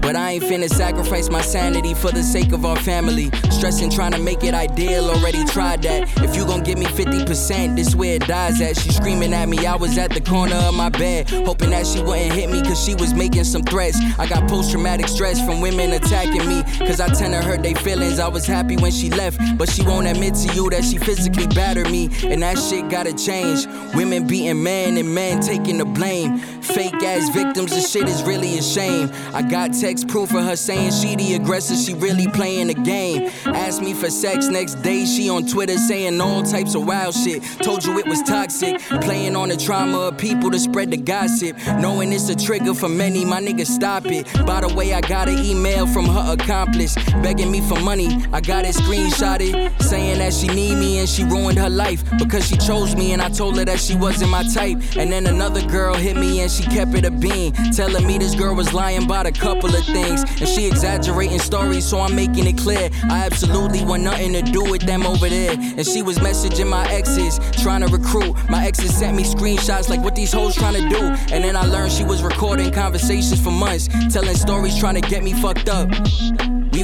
[0.00, 3.30] But I ain't finna sacrifice my sanity for the sake of our family.
[3.50, 6.08] Stressing trying to make it ideal, already tried that.
[6.24, 8.76] If you gon' give me 50%, this where it dies at.
[8.78, 12.00] She screaming at me, I was at the corner of my bed, hoping that she
[12.00, 13.98] wouldn't hit me cause she was making some threats.
[14.18, 17.74] I got post traumatic stress from women attacking me cause I tend to hurt their
[17.74, 18.18] feelings.
[18.18, 21.46] I was happy when she left, but she won't admit to you that she physically
[21.48, 23.66] battered me, and that shit gotta change.
[23.94, 26.38] Women beating men and men taking the blame.
[26.62, 29.10] Fake ass victims, this shit is really a shame.
[29.34, 32.74] I got text proof of her saying she the aggressor, she really really playing the
[32.74, 33.28] game.
[33.46, 37.42] Asked me for sex next day, she on Twitter saying all types of wild shit.
[37.64, 41.56] Told you it was toxic, playing on the trauma of people to spread the gossip.
[41.80, 44.24] Knowing it's a trigger for many, my nigga, stop it.
[44.46, 46.94] By the way, I got an email from her accomplice
[47.24, 48.08] begging me for money.
[48.32, 52.46] I got it screenshotted, saying that she need me and she ruined her life because
[52.46, 54.78] she chose me and I told her that she wasn't my type.
[54.96, 58.36] And then another girl hit me and she kept it a bean, telling me this
[58.36, 62.46] girl was lying about a couple of things and she exaggerating stories, so I'm making
[62.46, 62.90] it clear.
[63.10, 65.52] I absolutely want nothing to do with them over there.
[65.52, 68.34] And she was messaging my exes, trying to recruit.
[68.48, 71.00] My exes sent me screenshots like what these hoes trying to do.
[71.32, 75.22] And then I learned she was recording conversations for months, telling stories trying to get
[75.22, 75.88] me fucked up.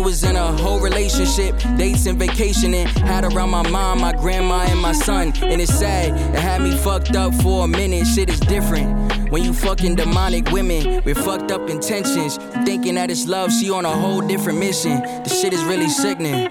[0.03, 2.87] Was in a whole relationship, dates and vacationing.
[2.87, 5.33] Had around my mom, my grandma, and my son.
[5.43, 8.07] And it's sad, it had me fucked up for a minute.
[8.07, 9.31] Shit is different.
[9.31, 13.85] When you fucking demonic women with fucked up intentions, thinking that it's love, she on
[13.85, 15.01] a whole different mission.
[15.23, 16.51] The shit is really sickening.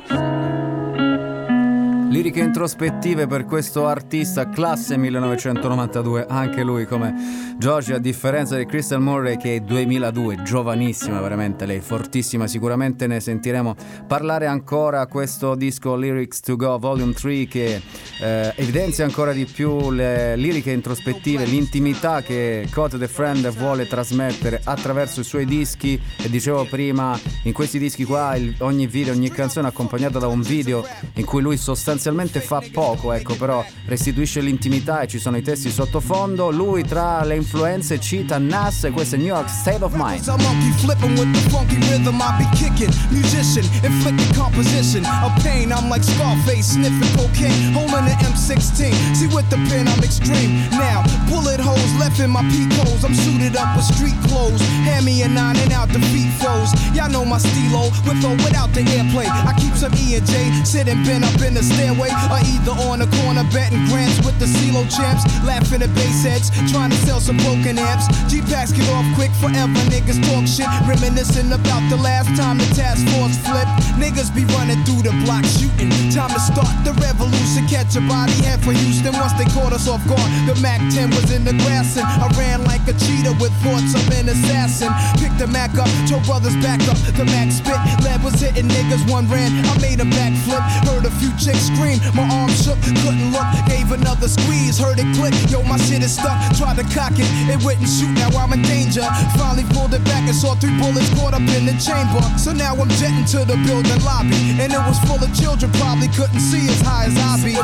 [2.12, 9.00] Liriche introspettive per questo artista classe 1992, anche lui come George, a differenza di Crystal
[9.00, 13.76] Murray che è 2002, giovanissima veramente lei, fortissima, sicuramente ne sentiremo
[14.08, 17.82] parlare ancora questo disco Lyrics to Go Volume 3 che
[18.20, 24.60] eh, evidenzia ancora di più le liriche introspettive, l'intimità che Code the Friend vuole trasmettere
[24.62, 25.98] attraverso i suoi dischi.
[26.18, 30.42] E dicevo prima, in questi dischi qua il, ogni video, ogni canzone accompagnata da un
[30.42, 32.00] video in cui lui sostanzialmente
[32.40, 36.50] fa poco, ecco, però restituisce l'intimità e ci sono i testi sottofondo.
[36.50, 40.28] Lui tra le influenze cita Nas e questo è New York State of Mind.
[40.28, 42.94] A monkey flipping with the funky rhythm I be kicking.
[43.10, 45.72] Musician, inflicting composition of pain.
[45.72, 48.94] I'm like Scarface, sniffing cocaine, holding an M16.
[49.16, 50.70] See with the pen, I'm extreme.
[50.72, 53.04] Now, bullet holes left in my peak holes.
[53.04, 54.62] I'm suited up with street clothes.
[54.88, 56.72] Hand me a nine and out the feet froze.
[56.96, 59.28] Y'all know my stilo, with or without the airplay.
[59.28, 63.00] I keep some E and J, sitting bent up in the stairway, or either on
[63.00, 65.24] the corner betting grants with the CeeLo champs.
[65.44, 68.08] Laughing at bass heads, trying to sell some broken amps.
[68.30, 70.68] G-Packs get off quick forever, niggas talk shit.
[70.88, 73.72] Reminiscing about the last time the task force flipped.
[74.00, 75.90] Niggas be running through the block shooting.
[76.12, 79.14] Time to start the revolution, catch a body head for Houston.
[79.14, 82.28] Once they caught us off guard, the Mac 10 was in the grass and I
[82.38, 84.92] ran like a cheetah with thoughts of an assassin.
[85.20, 86.98] Picked the Mac up, told brothers back up.
[87.16, 89.52] The Mac spit, lead was hitting niggas, one ran.
[89.66, 92.00] I made a backflip, heard a few chicks scream.
[92.14, 95.34] My arm shook, couldn't look, gave another squeeze, heard it click.
[95.50, 98.62] Yo, my shit is stuck, tried to cock it, it wouldn't shoot, now I'm in
[98.62, 99.02] danger.
[99.38, 102.22] Finally pulled it back and saw three bullets caught up in the chamber.
[102.38, 106.08] So now I'm jetting to the building lobby, and it was full of children, probably
[106.14, 107.58] couldn't see as high as I be.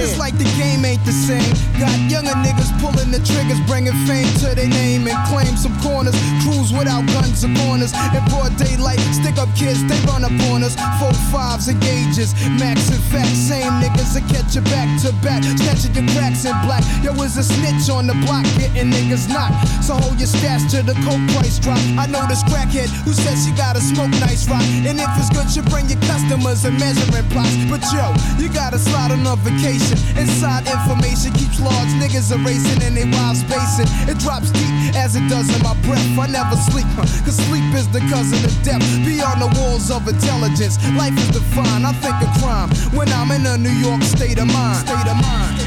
[0.00, 1.52] It's like the game ain't the same.
[1.76, 6.16] Got younger niggas pulling the triggers, bringing fame to their name and claim some corners.
[6.42, 7.92] Cruise without guns or corners.
[8.14, 10.74] In broad daylight, stick up kids, they run up on us.
[10.98, 15.40] Four fives and gauges, max and fact, same niggas that catch you back to back,
[15.40, 16.84] snatching your cracks in black.
[17.00, 19.56] Yo, is a snitch on the block, getting niggas knocked.
[19.80, 21.80] So hold your stash till the coke price drop.
[21.96, 24.60] I know this crackhead who says she gotta smoke nice rock.
[24.84, 27.56] And if it's good, you bring your customers and measuring plots.
[27.72, 29.96] But yo, you gotta slide on a vacation.
[30.20, 33.88] Inside information keeps large niggas erasing and they wild spacing.
[34.12, 36.06] It drops deep as it does in my breath.
[36.18, 38.82] I never sleep, cause sleep is the cousin of death.
[39.04, 41.86] Beyond the walls of intelligence, life is defined.
[41.86, 44.86] I think of crime when I'm in a New York state of mind.
[44.86, 45.58] State of mind.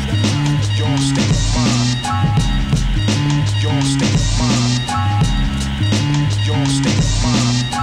[0.77, 1.97] Your state of mind.
[3.61, 4.81] Your state of mind.
[6.45, 7.81] Your state of mind.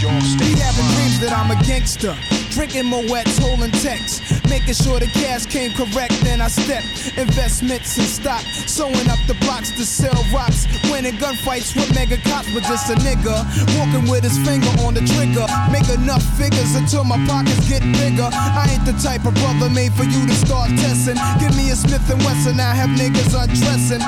[0.00, 2.41] Your state Be having dreams that I'm a gangster.
[2.52, 4.20] Drinking Moet's, holding texts.
[4.44, 6.84] Making sure the cash came correct, then I step.
[7.16, 8.42] Investments in stock.
[8.68, 10.68] Sewing up the blocks to sell rocks.
[10.92, 13.40] Winning gunfights with mega cops, but just a nigga.
[13.80, 15.48] Walking with his finger on the trigger.
[15.72, 18.28] Make enough figures until my pockets get bigger.
[18.28, 21.16] I ain't the type of brother made for you to start testing.
[21.40, 24.04] Give me a Smith and Wesson, I have niggas undressing.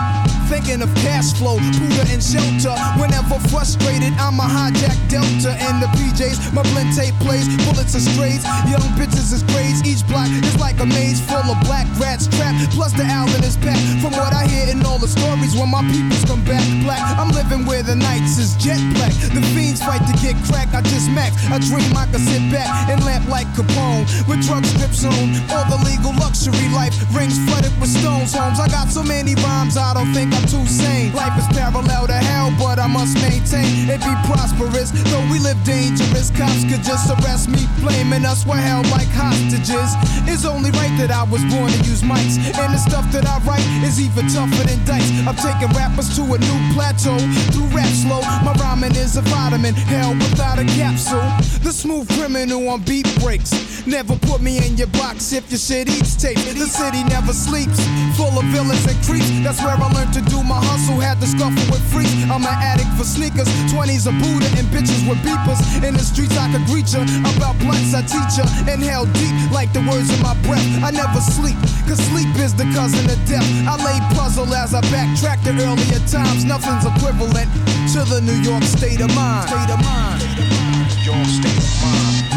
[0.53, 2.77] Thinking of cash flow, Buddha and shelter.
[3.01, 6.53] Whenever frustrated, I'm a hijack Delta and the PJs.
[6.53, 8.05] My blend tape plays, bullets are
[8.39, 8.71] strays.
[8.71, 9.83] Young bitches is grades.
[9.85, 12.71] Each block is like a maze full of black rats trapped.
[12.73, 13.83] Plus the album is packed.
[14.03, 17.31] From what I hear in all the stories, when my peoples come back black, I'm
[17.31, 19.13] living where the nights is jet black.
[19.35, 20.75] The fiends fight to get crack.
[20.75, 21.37] I just max.
[21.51, 25.27] I dream I can sit back and lamp like Capone with drug strips on.
[25.51, 28.35] All the legal luxury life rings flooded with stones.
[28.35, 28.59] Homes.
[28.59, 29.77] I got so many rhymes.
[29.77, 31.13] I don't think I'm too sane.
[31.13, 34.91] Life is parallel to hell, but I must maintain it be prosperous.
[35.11, 39.91] Though we live dangerous, cops could just arrest me, blaming us were held like hostages.
[40.27, 42.41] It's only right that I was born to use mics.
[42.41, 45.11] And the stuff that I write is even tougher than dice.
[45.29, 47.19] I'm taking rappers to a new plateau
[47.53, 48.21] through rap slow.
[48.45, 51.25] My rhyming is a vitamin, hell without a capsule.
[51.63, 53.53] The smooth criminal on beat breaks.
[53.87, 56.39] Never put me in your box if your shit eats tape.
[56.39, 57.77] The city never sleeps,
[58.17, 59.29] full of villains and creeps.
[59.45, 61.01] That's where I learned to do my hustle.
[61.01, 62.15] Had to scuffle with freaks.
[62.33, 65.61] I'm an addict for sneakers, 20s a Buddha and bitches with beepers.
[65.85, 67.05] In the streets I could greet ya.
[67.37, 68.47] About blunts I teach ya.
[68.71, 70.65] Inhale deep like the words in my breath.
[70.87, 73.47] I never sleep, cause sleep is the cousin of death.
[73.67, 76.45] I lay puzzle as I backtrack to earlier times.
[76.45, 77.51] Nothing's equivalent
[77.95, 79.49] to the New York state of mind.
[79.51, 80.54] State of mind.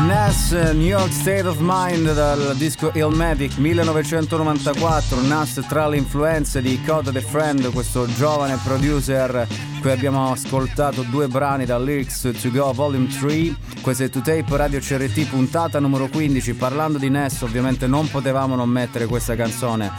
[0.05, 6.81] Nas, New York State of Mind dal disco Illmatic 1994, Nas tra le influenze di
[6.83, 9.47] Coda the Friend, questo giovane producer
[9.79, 14.57] qui abbiamo ascoltato due brani da Lyrics to Go Volume 3, questo è To Tape
[14.57, 19.89] Radio CRT puntata numero 15, parlando di Ness ovviamente non potevamo non mettere questa canzone,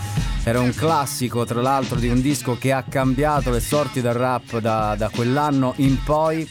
[0.44, 4.58] era un classico tra l'altro di un disco che ha cambiato le sorti del rap
[4.58, 6.46] da, da quell'anno in poi.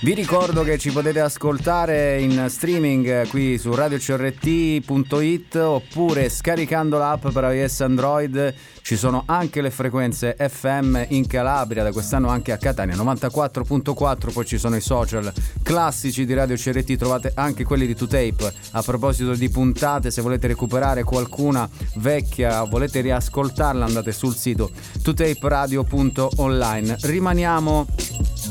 [0.00, 7.52] Vi ricordo che ci potete ascoltare in streaming qui su radiocrt.it oppure scaricando l'app per
[7.52, 8.54] iOS Android.
[8.80, 14.46] Ci sono anche le frequenze FM in Calabria, da quest'anno anche a Catania 94.4, poi
[14.46, 15.32] ci sono i social
[15.64, 18.52] classici di Radio CRT, trovate anche quelli di 2Tape.
[18.70, 24.70] A proposito di puntate, se volete recuperare qualcuna vecchia, volete riascoltarla, andate sul sito
[25.02, 26.98] 2taperadio.online.
[27.00, 27.86] Rimaniamo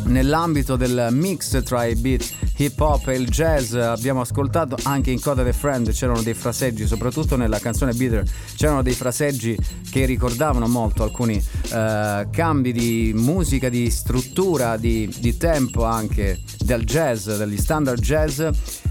[0.06, 3.74] nell'ambito del mix tra i beat hip hop e il jazz.
[3.74, 8.24] Abbiamo ascoltato anche in Coda the Friend c'erano dei fraseggi soprattutto nella canzone Bitter
[8.56, 9.58] c'erano dei fraseggi
[9.90, 11.42] che ricordavano molto alcuni
[11.72, 18.42] eh, cambi di musica di struttura di, di, tempo anche del jazz degli standard jazz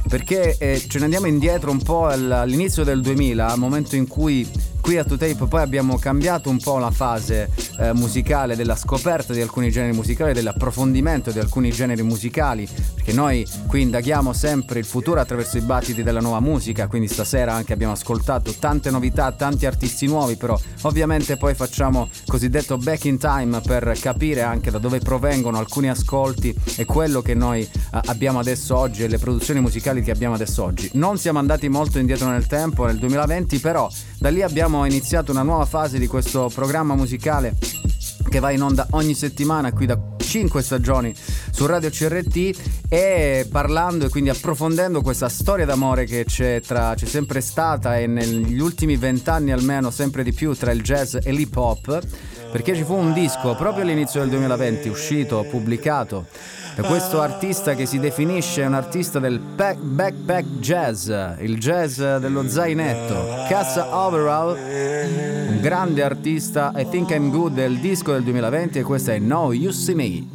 [0.09, 4.49] perché eh, ce ne andiamo indietro un po' all'inizio del 2000 momento in cui
[4.87, 7.51] qui a 2Tape poi abbiamo cambiato un po' la fase
[7.81, 13.47] eh, musicale della scoperta di alcuni generi musicali, dell'approfondimento di alcuni generi musicali, perché noi
[13.67, 17.95] qui indaghiamo sempre il futuro attraverso i battiti della nuova musica, quindi stasera anche abbiamo
[17.95, 23.97] ascoltato tante novità, tanti artisti nuovi, però ovviamente poi facciamo cosiddetto back in time per
[23.99, 29.05] capire anche da dove provengono alcuni ascolti e quello che noi eh, abbiamo adesso oggi
[29.05, 30.91] e le produzioni musicali che abbiamo adesso oggi.
[30.95, 33.89] Non siamo andati molto indietro nel tempo, nel 2020, però
[34.19, 37.57] da lì abbiamo iniziato una nuova fase di questo programma musicale
[38.29, 44.07] che va in onda ogni settimana qui da 5 stagioni su Radio CRT e parlando
[44.07, 48.97] e quindi approfondendo questa storia d'amore che c'è, tra, c'è sempre stata e negli ultimi
[48.97, 52.01] vent'anni almeno sempre di più tra il jazz e l'hip hop
[52.51, 56.27] perché ci fu un disco proprio all'inizio del 2020 uscito, pubblicato
[56.77, 61.09] da questo artista che si definisce un artista del back, backpack jazz,
[61.41, 63.15] il jazz dello zainetto,
[63.49, 69.15] Cassa Overall, un grande artista, I Think I'm Good del disco del 2020 e questa
[69.15, 70.27] è No You See Me.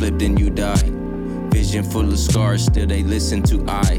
[0.00, 0.90] Where if you slip, then you die.
[1.50, 3.98] Vision full of scars, still they listen to I.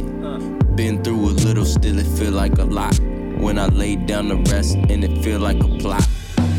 [0.76, 3.00] Been through a little, still it feel like a lot.
[3.38, 6.08] When I lay down to rest, and it feel like a plot.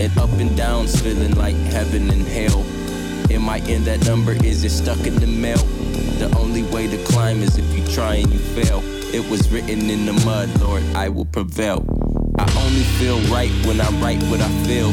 [0.01, 2.65] And up and downs, feeling like heaven and hell.
[3.31, 4.33] Am I in that number?
[4.33, 5.65] Is it stuck in the mail?
[6.19, 8.83] The only way to climb is if you try and you fail.
[9.15, 11.85] It was written in the mud, Lord, I will prevail.
[12.39, 14.91] I only feel right when I write what I feel.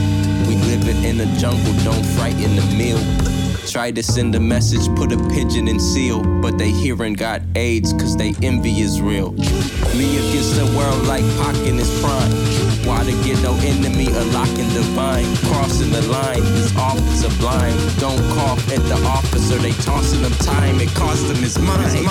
[0.47, 3.40] We living in a jungle, don't frighten the meal.
[3.67, 7.93] Try to send a message, put a pigeon in seal, but they hearing got AIDS
[7.93, 9.31] cause they envy is real.
[9.95, 12.31] Me against the world like Pac in his prime.
[12.85, 15.25] Why to get no enemy, a lock in divine.
[15.47, 17.77] Crossing the line, this officer blind.
[17.99, 22.07] Don't cough at the officer, they tossing them time, it cost them his mind.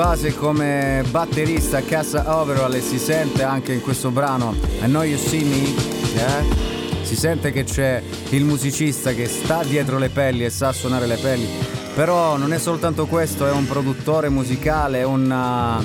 [0.00, 5.02] Base come batterista a Casa Overall e si sente anche in questo brano I Know
[5.02, 5.74] You See Me,
[6.14, 7.04] eh?
[7.04, 11.16] si sente che c'è il musicista che sta dietro le pelli e sa suonare le
[11.16, 11.46] pelli,
[11.94, 15.78] però non è soltanto questo, è un produttore musicale, è una,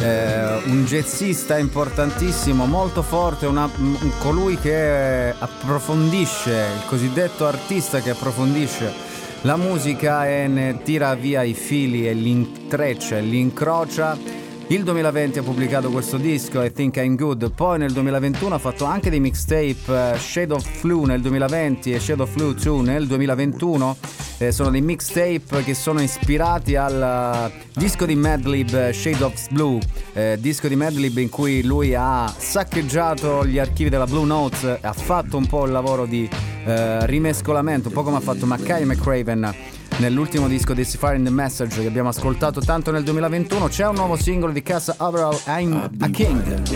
[0.00, 8.10] eh, un jazzista importantissimo, molto forte, una, un- colui che approfondisce, il cosiddetto artista che
[8.10, 9.07] approfondisce
[9.42, 14.37] la musica ne tira via i fili e li intreccia e li incrocia.
[14.70, 18.84] Il 2020 ha pubblicato questo disco, I Think I'm Good, poi nel 2021 ha fatto
[18.84, 23.06] anche dei mixtape, eh, Shade of Flu nel 2020 e Shade of Flu 2 nel
[23.06, 23.96] 2021.
[24.36, 29.48] Eh, sono dei mixtape che sono ispirati al eh, disco di Madlib eh, Shade of
[29.50, 29.80] Blue,
[30.12, 34.92] eh, disco di Madlib in cui lui ha saccheggiato gli archivi della Blue Notes, ha
[34.92, 36.28] fatto un po' il lavoro di
[36.66, 41.30] eh, rimescolamento, un po' come ha fatto Mackay McCraven nell'ultimo disco di Fire in the
[41.30, 43.68] Message che abbiamo ascoltato tanto nel 2021.
[43.68, 46.66] C'è un nuovo singolo di Casa Overall, I'm a King.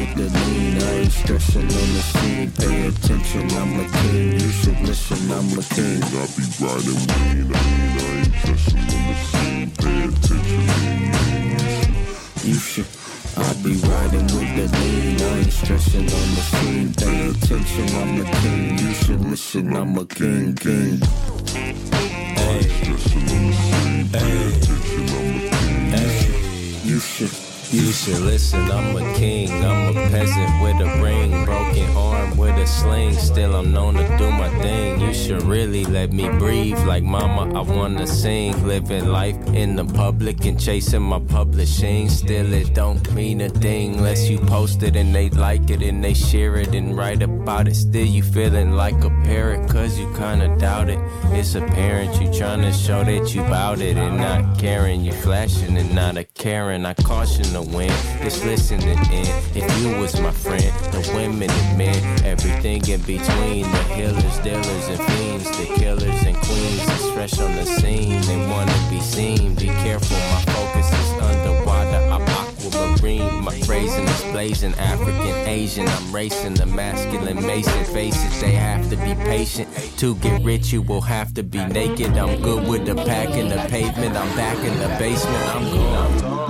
[12.45, 12.87] You should.
[13.35, 15.21] I be riding with the lean.
[15.21, 16.93] I ain't stressing on the scene.
[16.93, 18.79] Pay attention, I'm a king.
[18.79, 21.01] You should listen, I'm a king, king.
[26.85, 27.31] You should.
[27.73, 31.72] You should listen, I'm a king, I'm a peasant with a ring, broken arm
[32.55, 33.15] with a sling.
[33.15, 35.01] Still, I'm known to do my thing.
[35.01, 37.59] You should really let me breathe, like mama.
[37.59, 42.09] I wanna sing, living life in the public and chasing my publishing.
[42.09, 46.03] Still, it don't mean a thing unless you post it and they like it and
[46.03, 47.77] they share it and write about it.
[47.77, 50.99] Still, you feeling like a parrot, cause you kinda doubt it.
[51.33, 55.05] It's apparent you trying to show that you bout it and not caring.
[55.05, 56.85] You flashing and not a caring.
[56.87, 59.27] I caution the wind, just listening in.
[59.55, 62.03] If you was my friend, the women and men,
[62.45, 63.63] everything in between.
[63.63, 68.21] The healers, dealers, and fiends, the killers and queens is fresh on the scene.
[68.23, 69.55] They wanna be seen.
[69.55, 71.99] Be careful, my focus is underwater.
[72.11, 73.45] I'm aquamarine.
[73.45, 75.89] My phrasing is blazing, African, Asian.
[75.89, 77.85] I'm racing the masculine mason.
[77.87, 79.69] Faces, they have to be patient.
[79.99, 82.17] To get rich, you will have to be naked.
[82.17, 84.17] I'm good with the pack in the pavement.
[84.17, 85.55] I'm back in the basement.
[85.55, 86.43] I'm gone.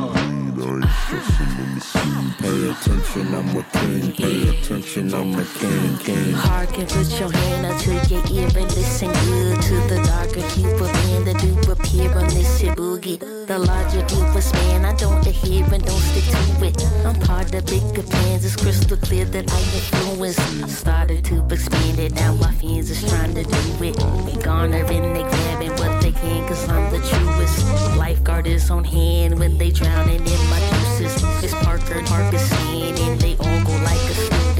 [2.39, 4.13] Pay attention, I'm a king.
[4.13, 6.33] Pay attention, I'm a king, king.
[6.33, 10.93] Hearken, put your hand up to your ear and listen good to the darker Cupid
[10.93, 13.19] man, the dupe appear on this shit boogie.
[13.47, 17.07] The larger of man, I don't adhere and don't stick to it.
[17.07, 20.39] I'm part of bigger plans, it's crystal clear that I influence.
[20.39, 23.97] I started to expand it, now my fans is trying to do it.
[24.25, 25.92] We garnering, they grabbing what
[26.23, 27.97] can, cause I'm the truest.
[27.97, 30.61] Lifeguard is on hand when they drowning in my
[30.99, 31.23] juices.
[31.43, 34.52] It's Parker Marcus and they all go like a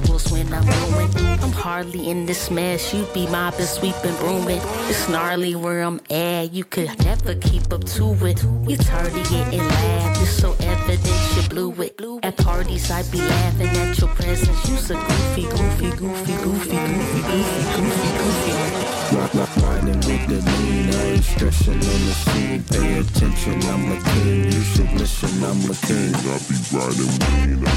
[0.00, 1.10] when I'm going.
[1.42, 4.60] I'm hardly in this mess, you be mopping, sweeping, brooming.
[4.88, 8.42] It's gnarly where I'm at, you could never keep up to it.
[8.68, 12.00] You tardy it in lab, it's so evident you blew it.
[12.22, 14.68] At parties, I be laughing at your presence.
[14.68, 18.62] You so goofy, goofy, goofy, goofy, goofy, goofy, goofy, goofy.
[18.82, 20.88] Rock, riding with the lean.
[20.90, 22.62] I ain't stressing on the scene.
[22.64, 24.44] Pay attention, I'm a king.
[24.44, 26.14] You should listen, I'm a king.
[26.14, 27.64] I be riding lean.
[27.64, 27.68] I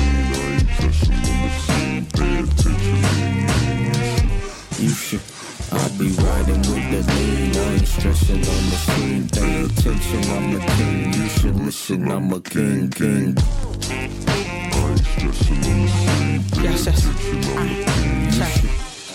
[0.53, 2.06] ain't stressing on the scene.
[2.16, 2.99] Pay attention.
[4.80, 5.22] You should.
[5.72, 7.56] I be riding with the lean.
[7.56, 9.28] I ain't stressing on the scene.
[9.30, 11.14] Pay attention, I'm a king.
[11.14, 13.36] You should listen, I'm a king, king.
[16.62, 17.02] Yes, yes.
[18.38, 18.56] Check.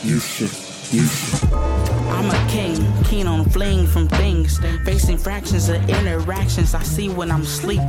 [0.02, 0.69] Ah, you should, you should.
[0.92, 4.58] I'm a king, keen on fleeing from things.
[4.84, 7.80] Facing fractions of interactions I see when I'm asleep.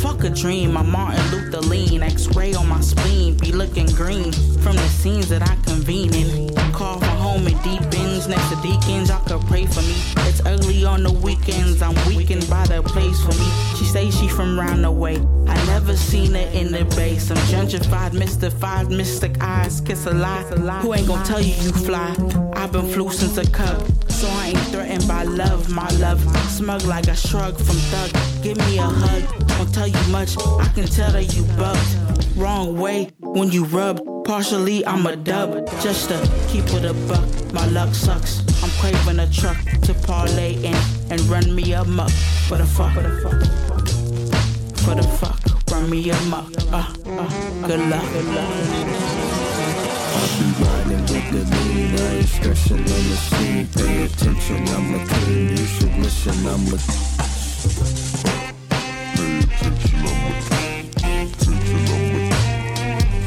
[0.00, 2.02] Fuck a dream, I'm Martin Luther lean.
[2.02, 6.54] X ray on my spleen, be looking green from the scenes that I convene in.
[6.72, 9.10] Call for home in deep ends next to deacons.
[9.10, 9.94] Y'all could pray for me.
[10.26, 13.50] It's early on the weekends, I'm weakened by the place for me.
[13.76, 15.16] She say she from round the way.
[15.46, 17.18] I never seen her in the bay.
[17.18, 20.42] Some gentrified, mystified, mystic eyes, kiss a lie.
[20.80, 22.14] Who ain't gonna tell you you fly?
[22.54, 25.70] I've been flu since a cub, so I ain't threatened by love.
[25.70, 28.10] My love, smug like a shrug from thug.
[28.42, 30.36] Give me a hug, won't tell you much.
[30.38, 32.36] I can tell that you bugged.
[32.36, 34.00] Wrong way when you rub.
[34.24, 36.18] Partially, I'm a dub, just to
[36.48, 37.52] keep it a buck.
[37.52, 38.40] My luck sucks.
[38.62, 40.76] I'm craving a truck to parlay in
[41.10, 42.10] and run me amok.
[42.48, 43.40] For the fuck, for the fuck,
[44.78, 46.50] for the fuck, run me amok.
[46.72, 49.05] Uh, uh, good luck, good luck.
[50.16, 53.66] I be with the lean, I ain't stressing on the scene.
[53.68, 55.50] Pay attention, I'm a king.
[55.50, 56.78] You should listen, I'm a.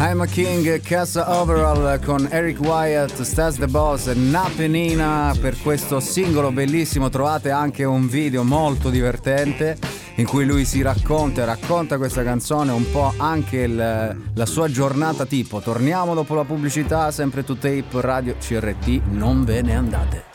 [0.02, 6.00] I'm a King, Casa Overall con Eric Wyatt, Stas the Boss e Napenina per questo
[6.00, 7.10] singolo bellissimo.
[7.10, 9.78] Trovate anche un video molto divertente
[10.20, 14.70] in cui lui si racconta e racconta questa canzone, un po' anche il- la sua
[14.70, 15.62] giornata tipo.
[15.62, 20.29] Torniamo dopo la pubblicità, sempre to tape Radio CRT, non ve ne andate.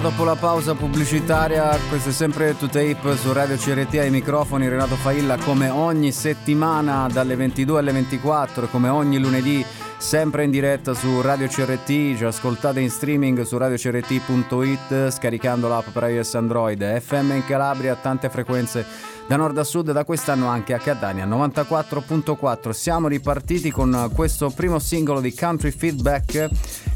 [0.00, 4.94] Dopo la pausa pubblicitaria, questo è sempre To Tape su Radio CRT ai microfoni Renato
[4.94, 9.64] Failla come ogni settimana dalle 22 alle 24 come ogni lunedì
[9.98, 16.04] sempre in diretta su Radio CRT, ci ascoltate in streaming su radiocrt.it scaricando l'app per
[16.04, 18.86] iOS Android, FM in Calabria, tante frequenze
[19.30, 22.70] da nord a sud, da quest'anno anche a Catania 94.4.
[22.70, 26.48] Siamo ripartiti con questo primo singolo di Country Feedback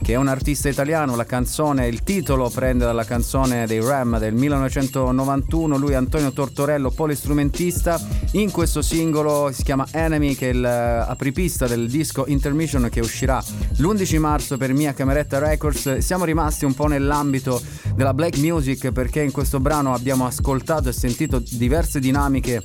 [0.04, 4.34] che è un artista italiano, la canzone, il titolo prende dalla canzone dei Ram del
[4.34, 7.98] 1991, lui è Antonio Tortorello, polistrumentista,
[8.32, 13.42] in questo singolo si chiama Enemy che è l'apripista del disco Intermission che uscirà
[13.78, 15.96] l'11 marzo per Mia Cameretta Records.
[15.98, 17.62] Siamo rimasti un po' nell'ambito
[17.94, 22.62] della black music perché in questo brano abbiamo ascoltato e sentito diverse dinamiche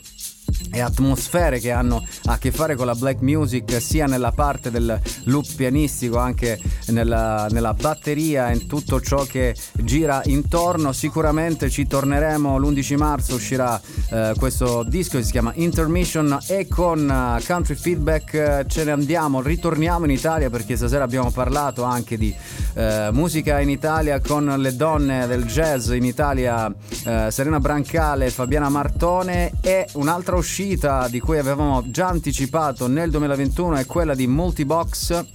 [0.72, 5.00] e atmosfere che hanno a che fare con la black music sia nella parte del
[5.26, 10.92] loop pianistico anche nella, nella batteria e in tutto ciò che gira intorno.
[10.92, 17.10] Sicuramente ci torneremo l'11 marzo uscirà eh, questo disco che si chiama Intermission e con
[17.10, 22.18] eh, Country Feedback eh, ce ne andiamo ritorniamo in Italia perché stasera abbiamo parlato anche
[22.18, 22.34] di
[22.76, 26.72] eh, musica in Italia con le donne del jazz in Italia
[27.06, 33.76] eh, Serena Brancale Fabiana Martone e un'altra uscita di cui avevamo già anticipato nel 2021
[33.76, 35.26] è quella di Multibox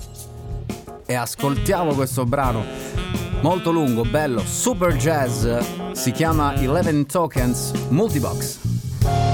[1.06, 2.64] e ascoltiamo questo brano
[3.44, 5.46] molto lungo, bello, super jazz,
[5.92, 9.33] si chiama 11 Tokens Multibox.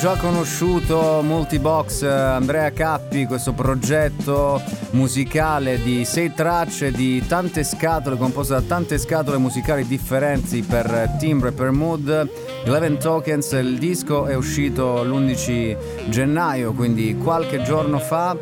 [0.00, 4.58] Già conosciuto Multibox eh, Andrea Cappi, questo progetto
[4.92, 11.48] musicale di sei tracce di tante scatole, composto da tante scatole musicali differenti per timbro
[11.48, 12.30] e per mood.
[12.64, 18.34] Eleven Tokens, il disco è uscito l'11 gennaio, quindi qualche giorno fa.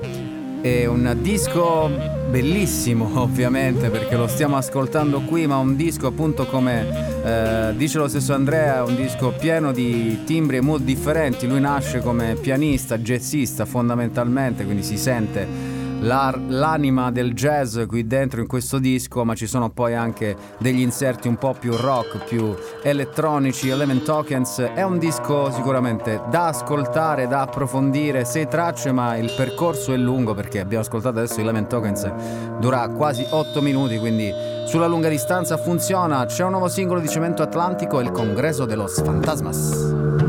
[0.60, 1.90] È un disco
[2.30, 8.08] bellissimo ovviamente perché lo stiamo ascoltando qui, ma un disco appunto come eh, dice lo
[8.08, 11.46] stesso Andrea, un disco pieno di timbri e mood differenti.
[11.46, 18.46] Lui nasce come pianista, jazzista fondamentalmente, quindi si sente l'anima del jazz qui dentro in
[18.46, 23.68] questo disco, ma ci sono poi anche degli inserti un po' più rock, più elettronici.
[23.68, 29.92] Element Tokens è un disco sicuramente da ascoltare, da approfondire, sei tracce, ma il percorso
[29.92, 32.10] è lungo perché abbiamo ascoltato adesso Element Tokens
[32.58, 36.26] dura quasi 8 minuti, quindi sulla lunga distanza funziona.
[36.26, 40.27] C'è un nuovo singolo di Cemento Atlantico, il Congreso de los Fantasmas.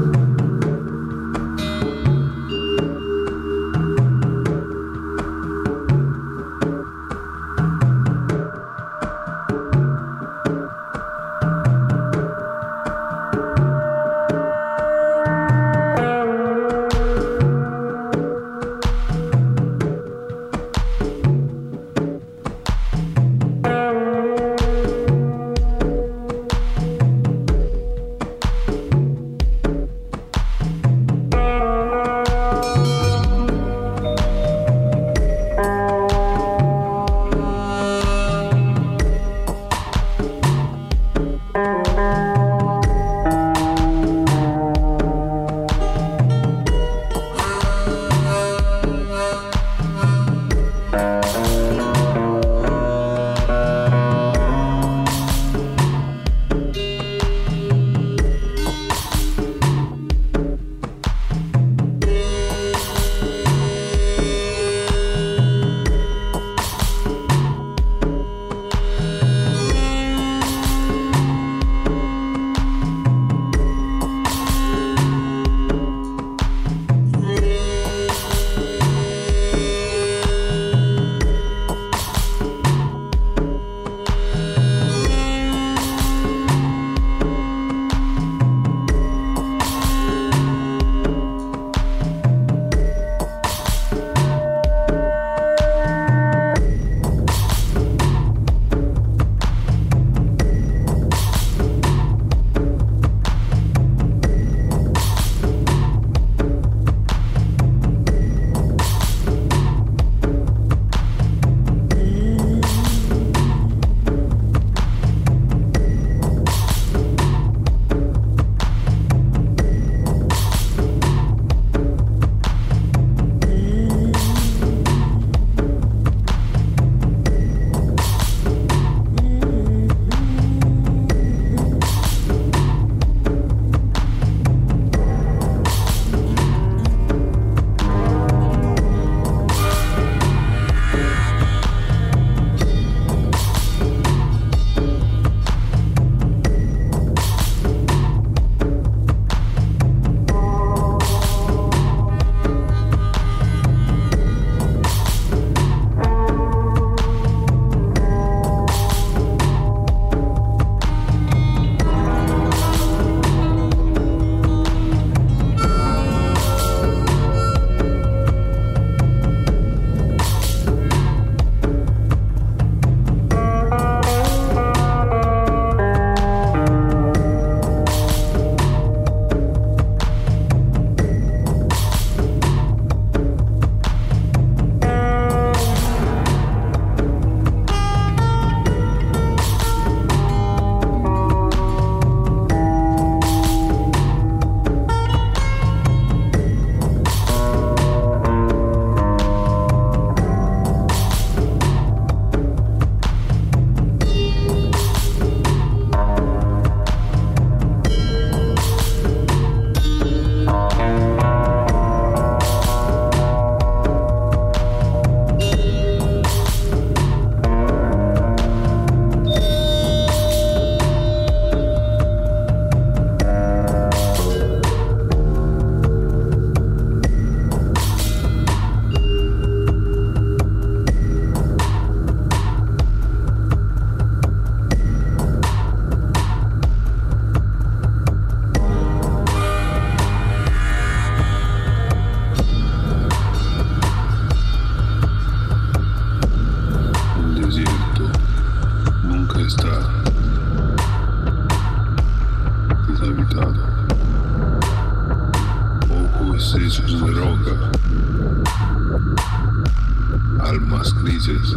[261.29, 261.55] voices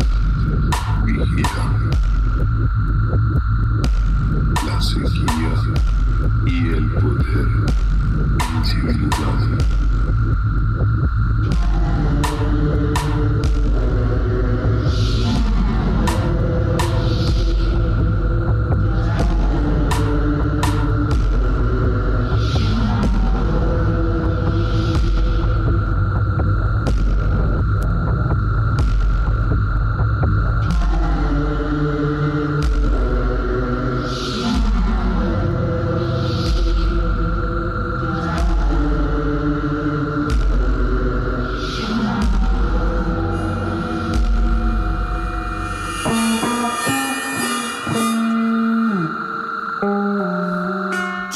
[1.05, 1.13] we
[1.43, 1.92] hear.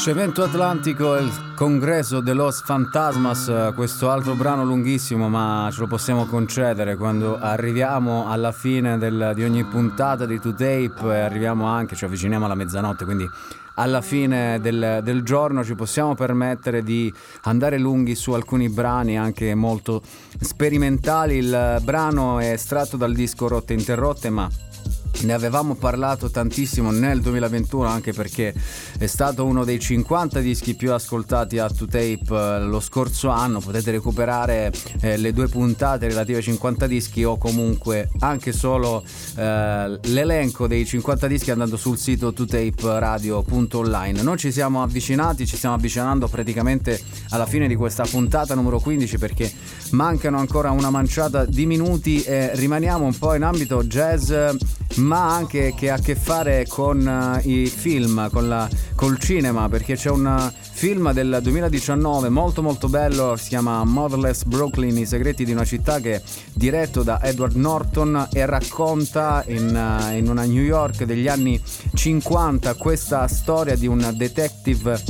[0.07, 5.81] Cemento Atlantico e il congresso de los Fantasmas, eh, questo altro brano lunghissimo ma ce
[5.81, 11.65] lo possiamo concedere quando arriviamo alla fine del, di ogni puntata di 2Tape e arriviamo
[11.65, 13.29] anche, ci avviciniamo alla mezzanotte, quindi
[13.73, 19.55] alla fine del, del giorno ci possiamo permettere di andare lunghi su alcuni brani anche
[19.55, 20.01] molto
[20.39, 21.35] sperimentali.
[21.35, 24.49] Il brano è estratto dal disco Rotte Interrotte ma
[25.21, 28.53] ne avevamo parlato tantissimo nel 2021 anche perché
[28.97, 33.59] è stato uno dei 50 dischi più ascoltati a 2Tape eh, lo scorso anno.
[33.59, 34.71] Potete recuperare
[35.01, 39.03] eh, le due puntate relative ai 50 dischi o comunque anche solo
[39.35, 44.21] eh, l'elenco dei 50 dischi andando sul sito 2taperadio.online.
[44.21, 46.99] Noi ci siamo avvicinati, ci stiamo avvicinando praticamente
[47.29, 49.51] alla fine di questa puntata numero 15 perché
[49.91, 54.31] mancano ancora una manciata di minuti e rimaniamo un po' in ambito jazz
[54.97, 59.69] ma anche che ha a che fare con uh, i film, con la, col cinema,
[59.69, 65.45] perché c'è un film del 2019 molto molto bello, si chiama Motherless Brooklyn, i segreti
[65.45, 66.21] di una città che è
[66.53, 71.61] diretto da Edward Norton e racconta in, uh, in una New York degli anni
[71.93, 75.01] 50 questa storia di un detective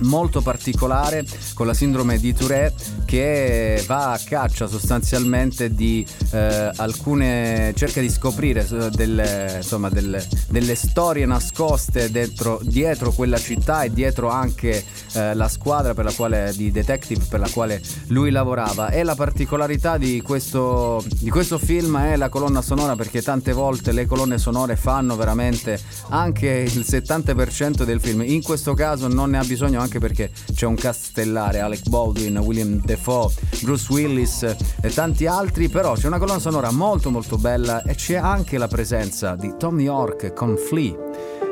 [0.00, 1.24] molto particolare
[1.54, 8.10] con la sindrome di Tourette che va a caccia sostanzialmente di eh, alcune cerca di
[8.10, 14.84] scoprire eh, delle, insomma, delle, delle storie nascoste dentro, dietro quella città e dietro anche
[15.12, 18.90] eh, la squadra per la quale, di detective per la quale lui lavorava.
[18.90, 23.92] E la particolarità di questo, di questo film è la colonna sonora perché tante volte
[23.92, 28.22] le colonne sonore fanno veramente anche il 70% del film.
[28.22, 32.36] In questo caso non ne ha bisogno anche perché c'è un cast stellare Alec Baldwin,
[32.38, 33.32] William Defoe,
[33.62, 38.16] Bruce Willis e tanti altri, però c'è una colonna sonora molto molto bella e c'è
[38.16, 40.94] anche la presenza di Tom York con Flea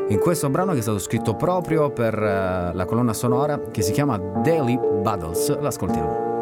[0.09, 3.93] in questo brano che è stato scritto proprio per uh, la colonna sonora che si
[3.93, 5.59] chiama Daily Battles.
[5.61, 6.33] L'ascoltiamo.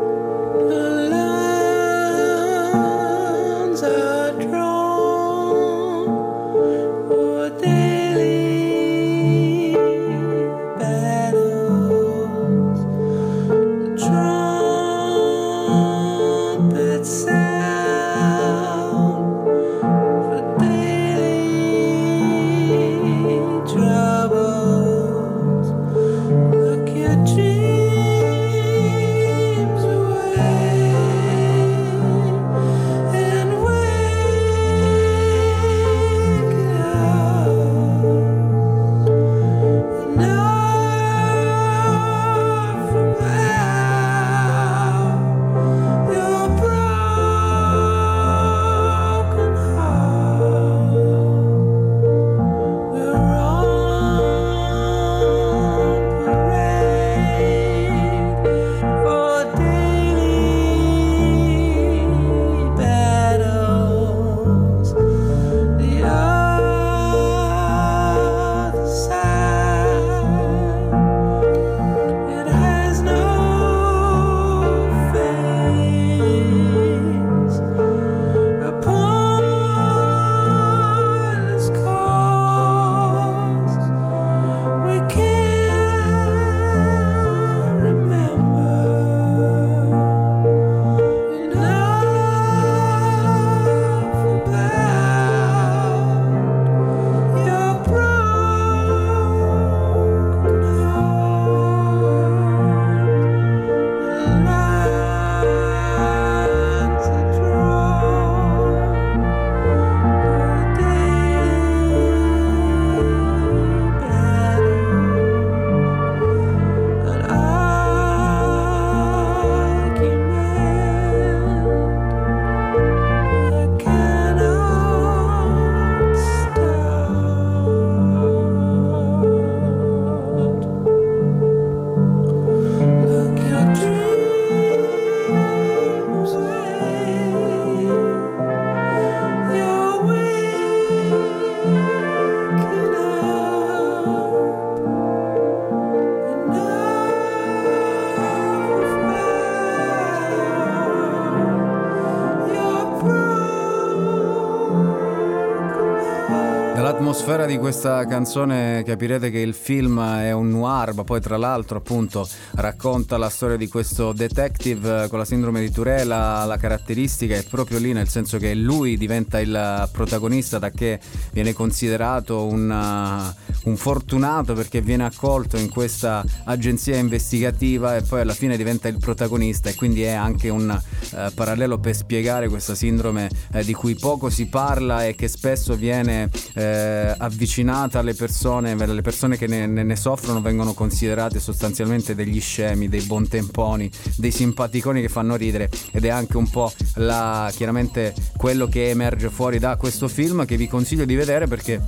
[157.73, 163.17] Questa canzone capirete che il film è un noir, ma poi tra l'altro appunto racconta
[163.17, 167.95] la storia di questo detective con la sindrome di Tourette, la, caratteristica è proprio lì,
[167.95, 171.01] nel senso che lui diventa il protagonista da che
[171.33, 178.21] viene considerato un, uh, un fortunato perché viene accolto in questa agenzia investigativa e poi
[178.21, 180.79] alla fine diventa il protagonista e quindi è anche un
[181.13, 185.75] uh, parallelo per spiegare questa sindrome uh, di cui poco si parla e che spesso
[185.75, 192.41] viene eh, avvicinata alle persone, le persone che ne, ne, soffrono vengono considerate sostanzialmente degli
[192.41, 195.71] scemi, dei buontemponi, dei simpaticoni che fanno ridere.
[195.91, 200.57] Ed è anche un po' la, chiaramente quello che emerge fuori da questo film che
[200.57, 201.81] vi consiglio di vedere perché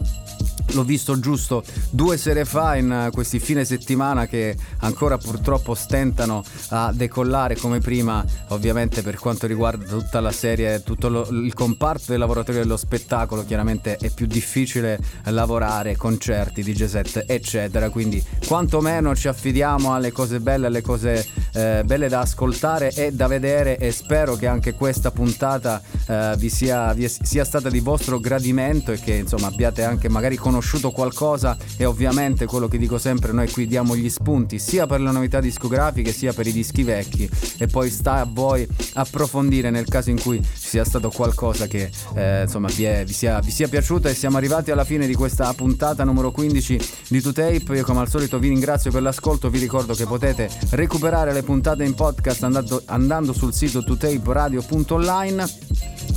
[0.73, 6.93] l'ho visto giusto due sere fa in questi fine settimana che ancora purtroppo stentano a
[6.93, 12.19] decollare come prima ovviamente per quanto riguarda tutta la serie tutto lo, il comparto dei
[12.19, 17.91] lavoratori dello spettacolo chiaramente è più difficile lavorare concerti DJ set eccetera.
[17.91, 23.27] Quindi quantomeno ci affidiamo alle cose belle alle cose eh, belle da ascoltare e da
[23.27, 28.19] vedere e spero che anche questa puntata eh, vi, sia, vi sia stata di vostro
[28.19, 31.57] gradimento e che insomma abbiate anche magari conosciuto qualcosa.
[31.77, 36.13] E ovviamente quello che dico sempre noi qui diamo gli spunti per le novità discografiche
[36.13, 37.29] sia per i dischi vecchi.
[37.59, 42.43] E poi sta a voi approfondire nel caso in cui sia stato qualcosa che eh,
[42.43, 44.09] insomma vi, è, vi, sia, vi, sia, piaciuto.
[44.09, 48.09] E siamo arrivati alla fine di questa puntata numero 15 di 2Tape io come al
[48.09, 49.49] solito vi ringrazio per l'ascolto.
[49.49, 55.53] Vi ricordo che potete recuperare le puntate in podcast andando, andando sul sito 2taperadio.online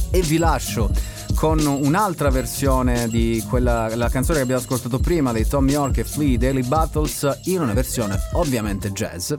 [0.09, 5.45] e vi lascio con un'altra versione di quella la canzone che abbiamo ascoltato prima dei
[5.47, 9.33] Tom York e Flea Daily Battles in una versione ovviamente jazz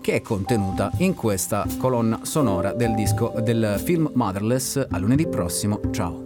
[0.00, 4.86] che è contenuta in questa colonna sonora del disco del film Motherless.
[4.88, 6.23] A lunedì prossimo ciao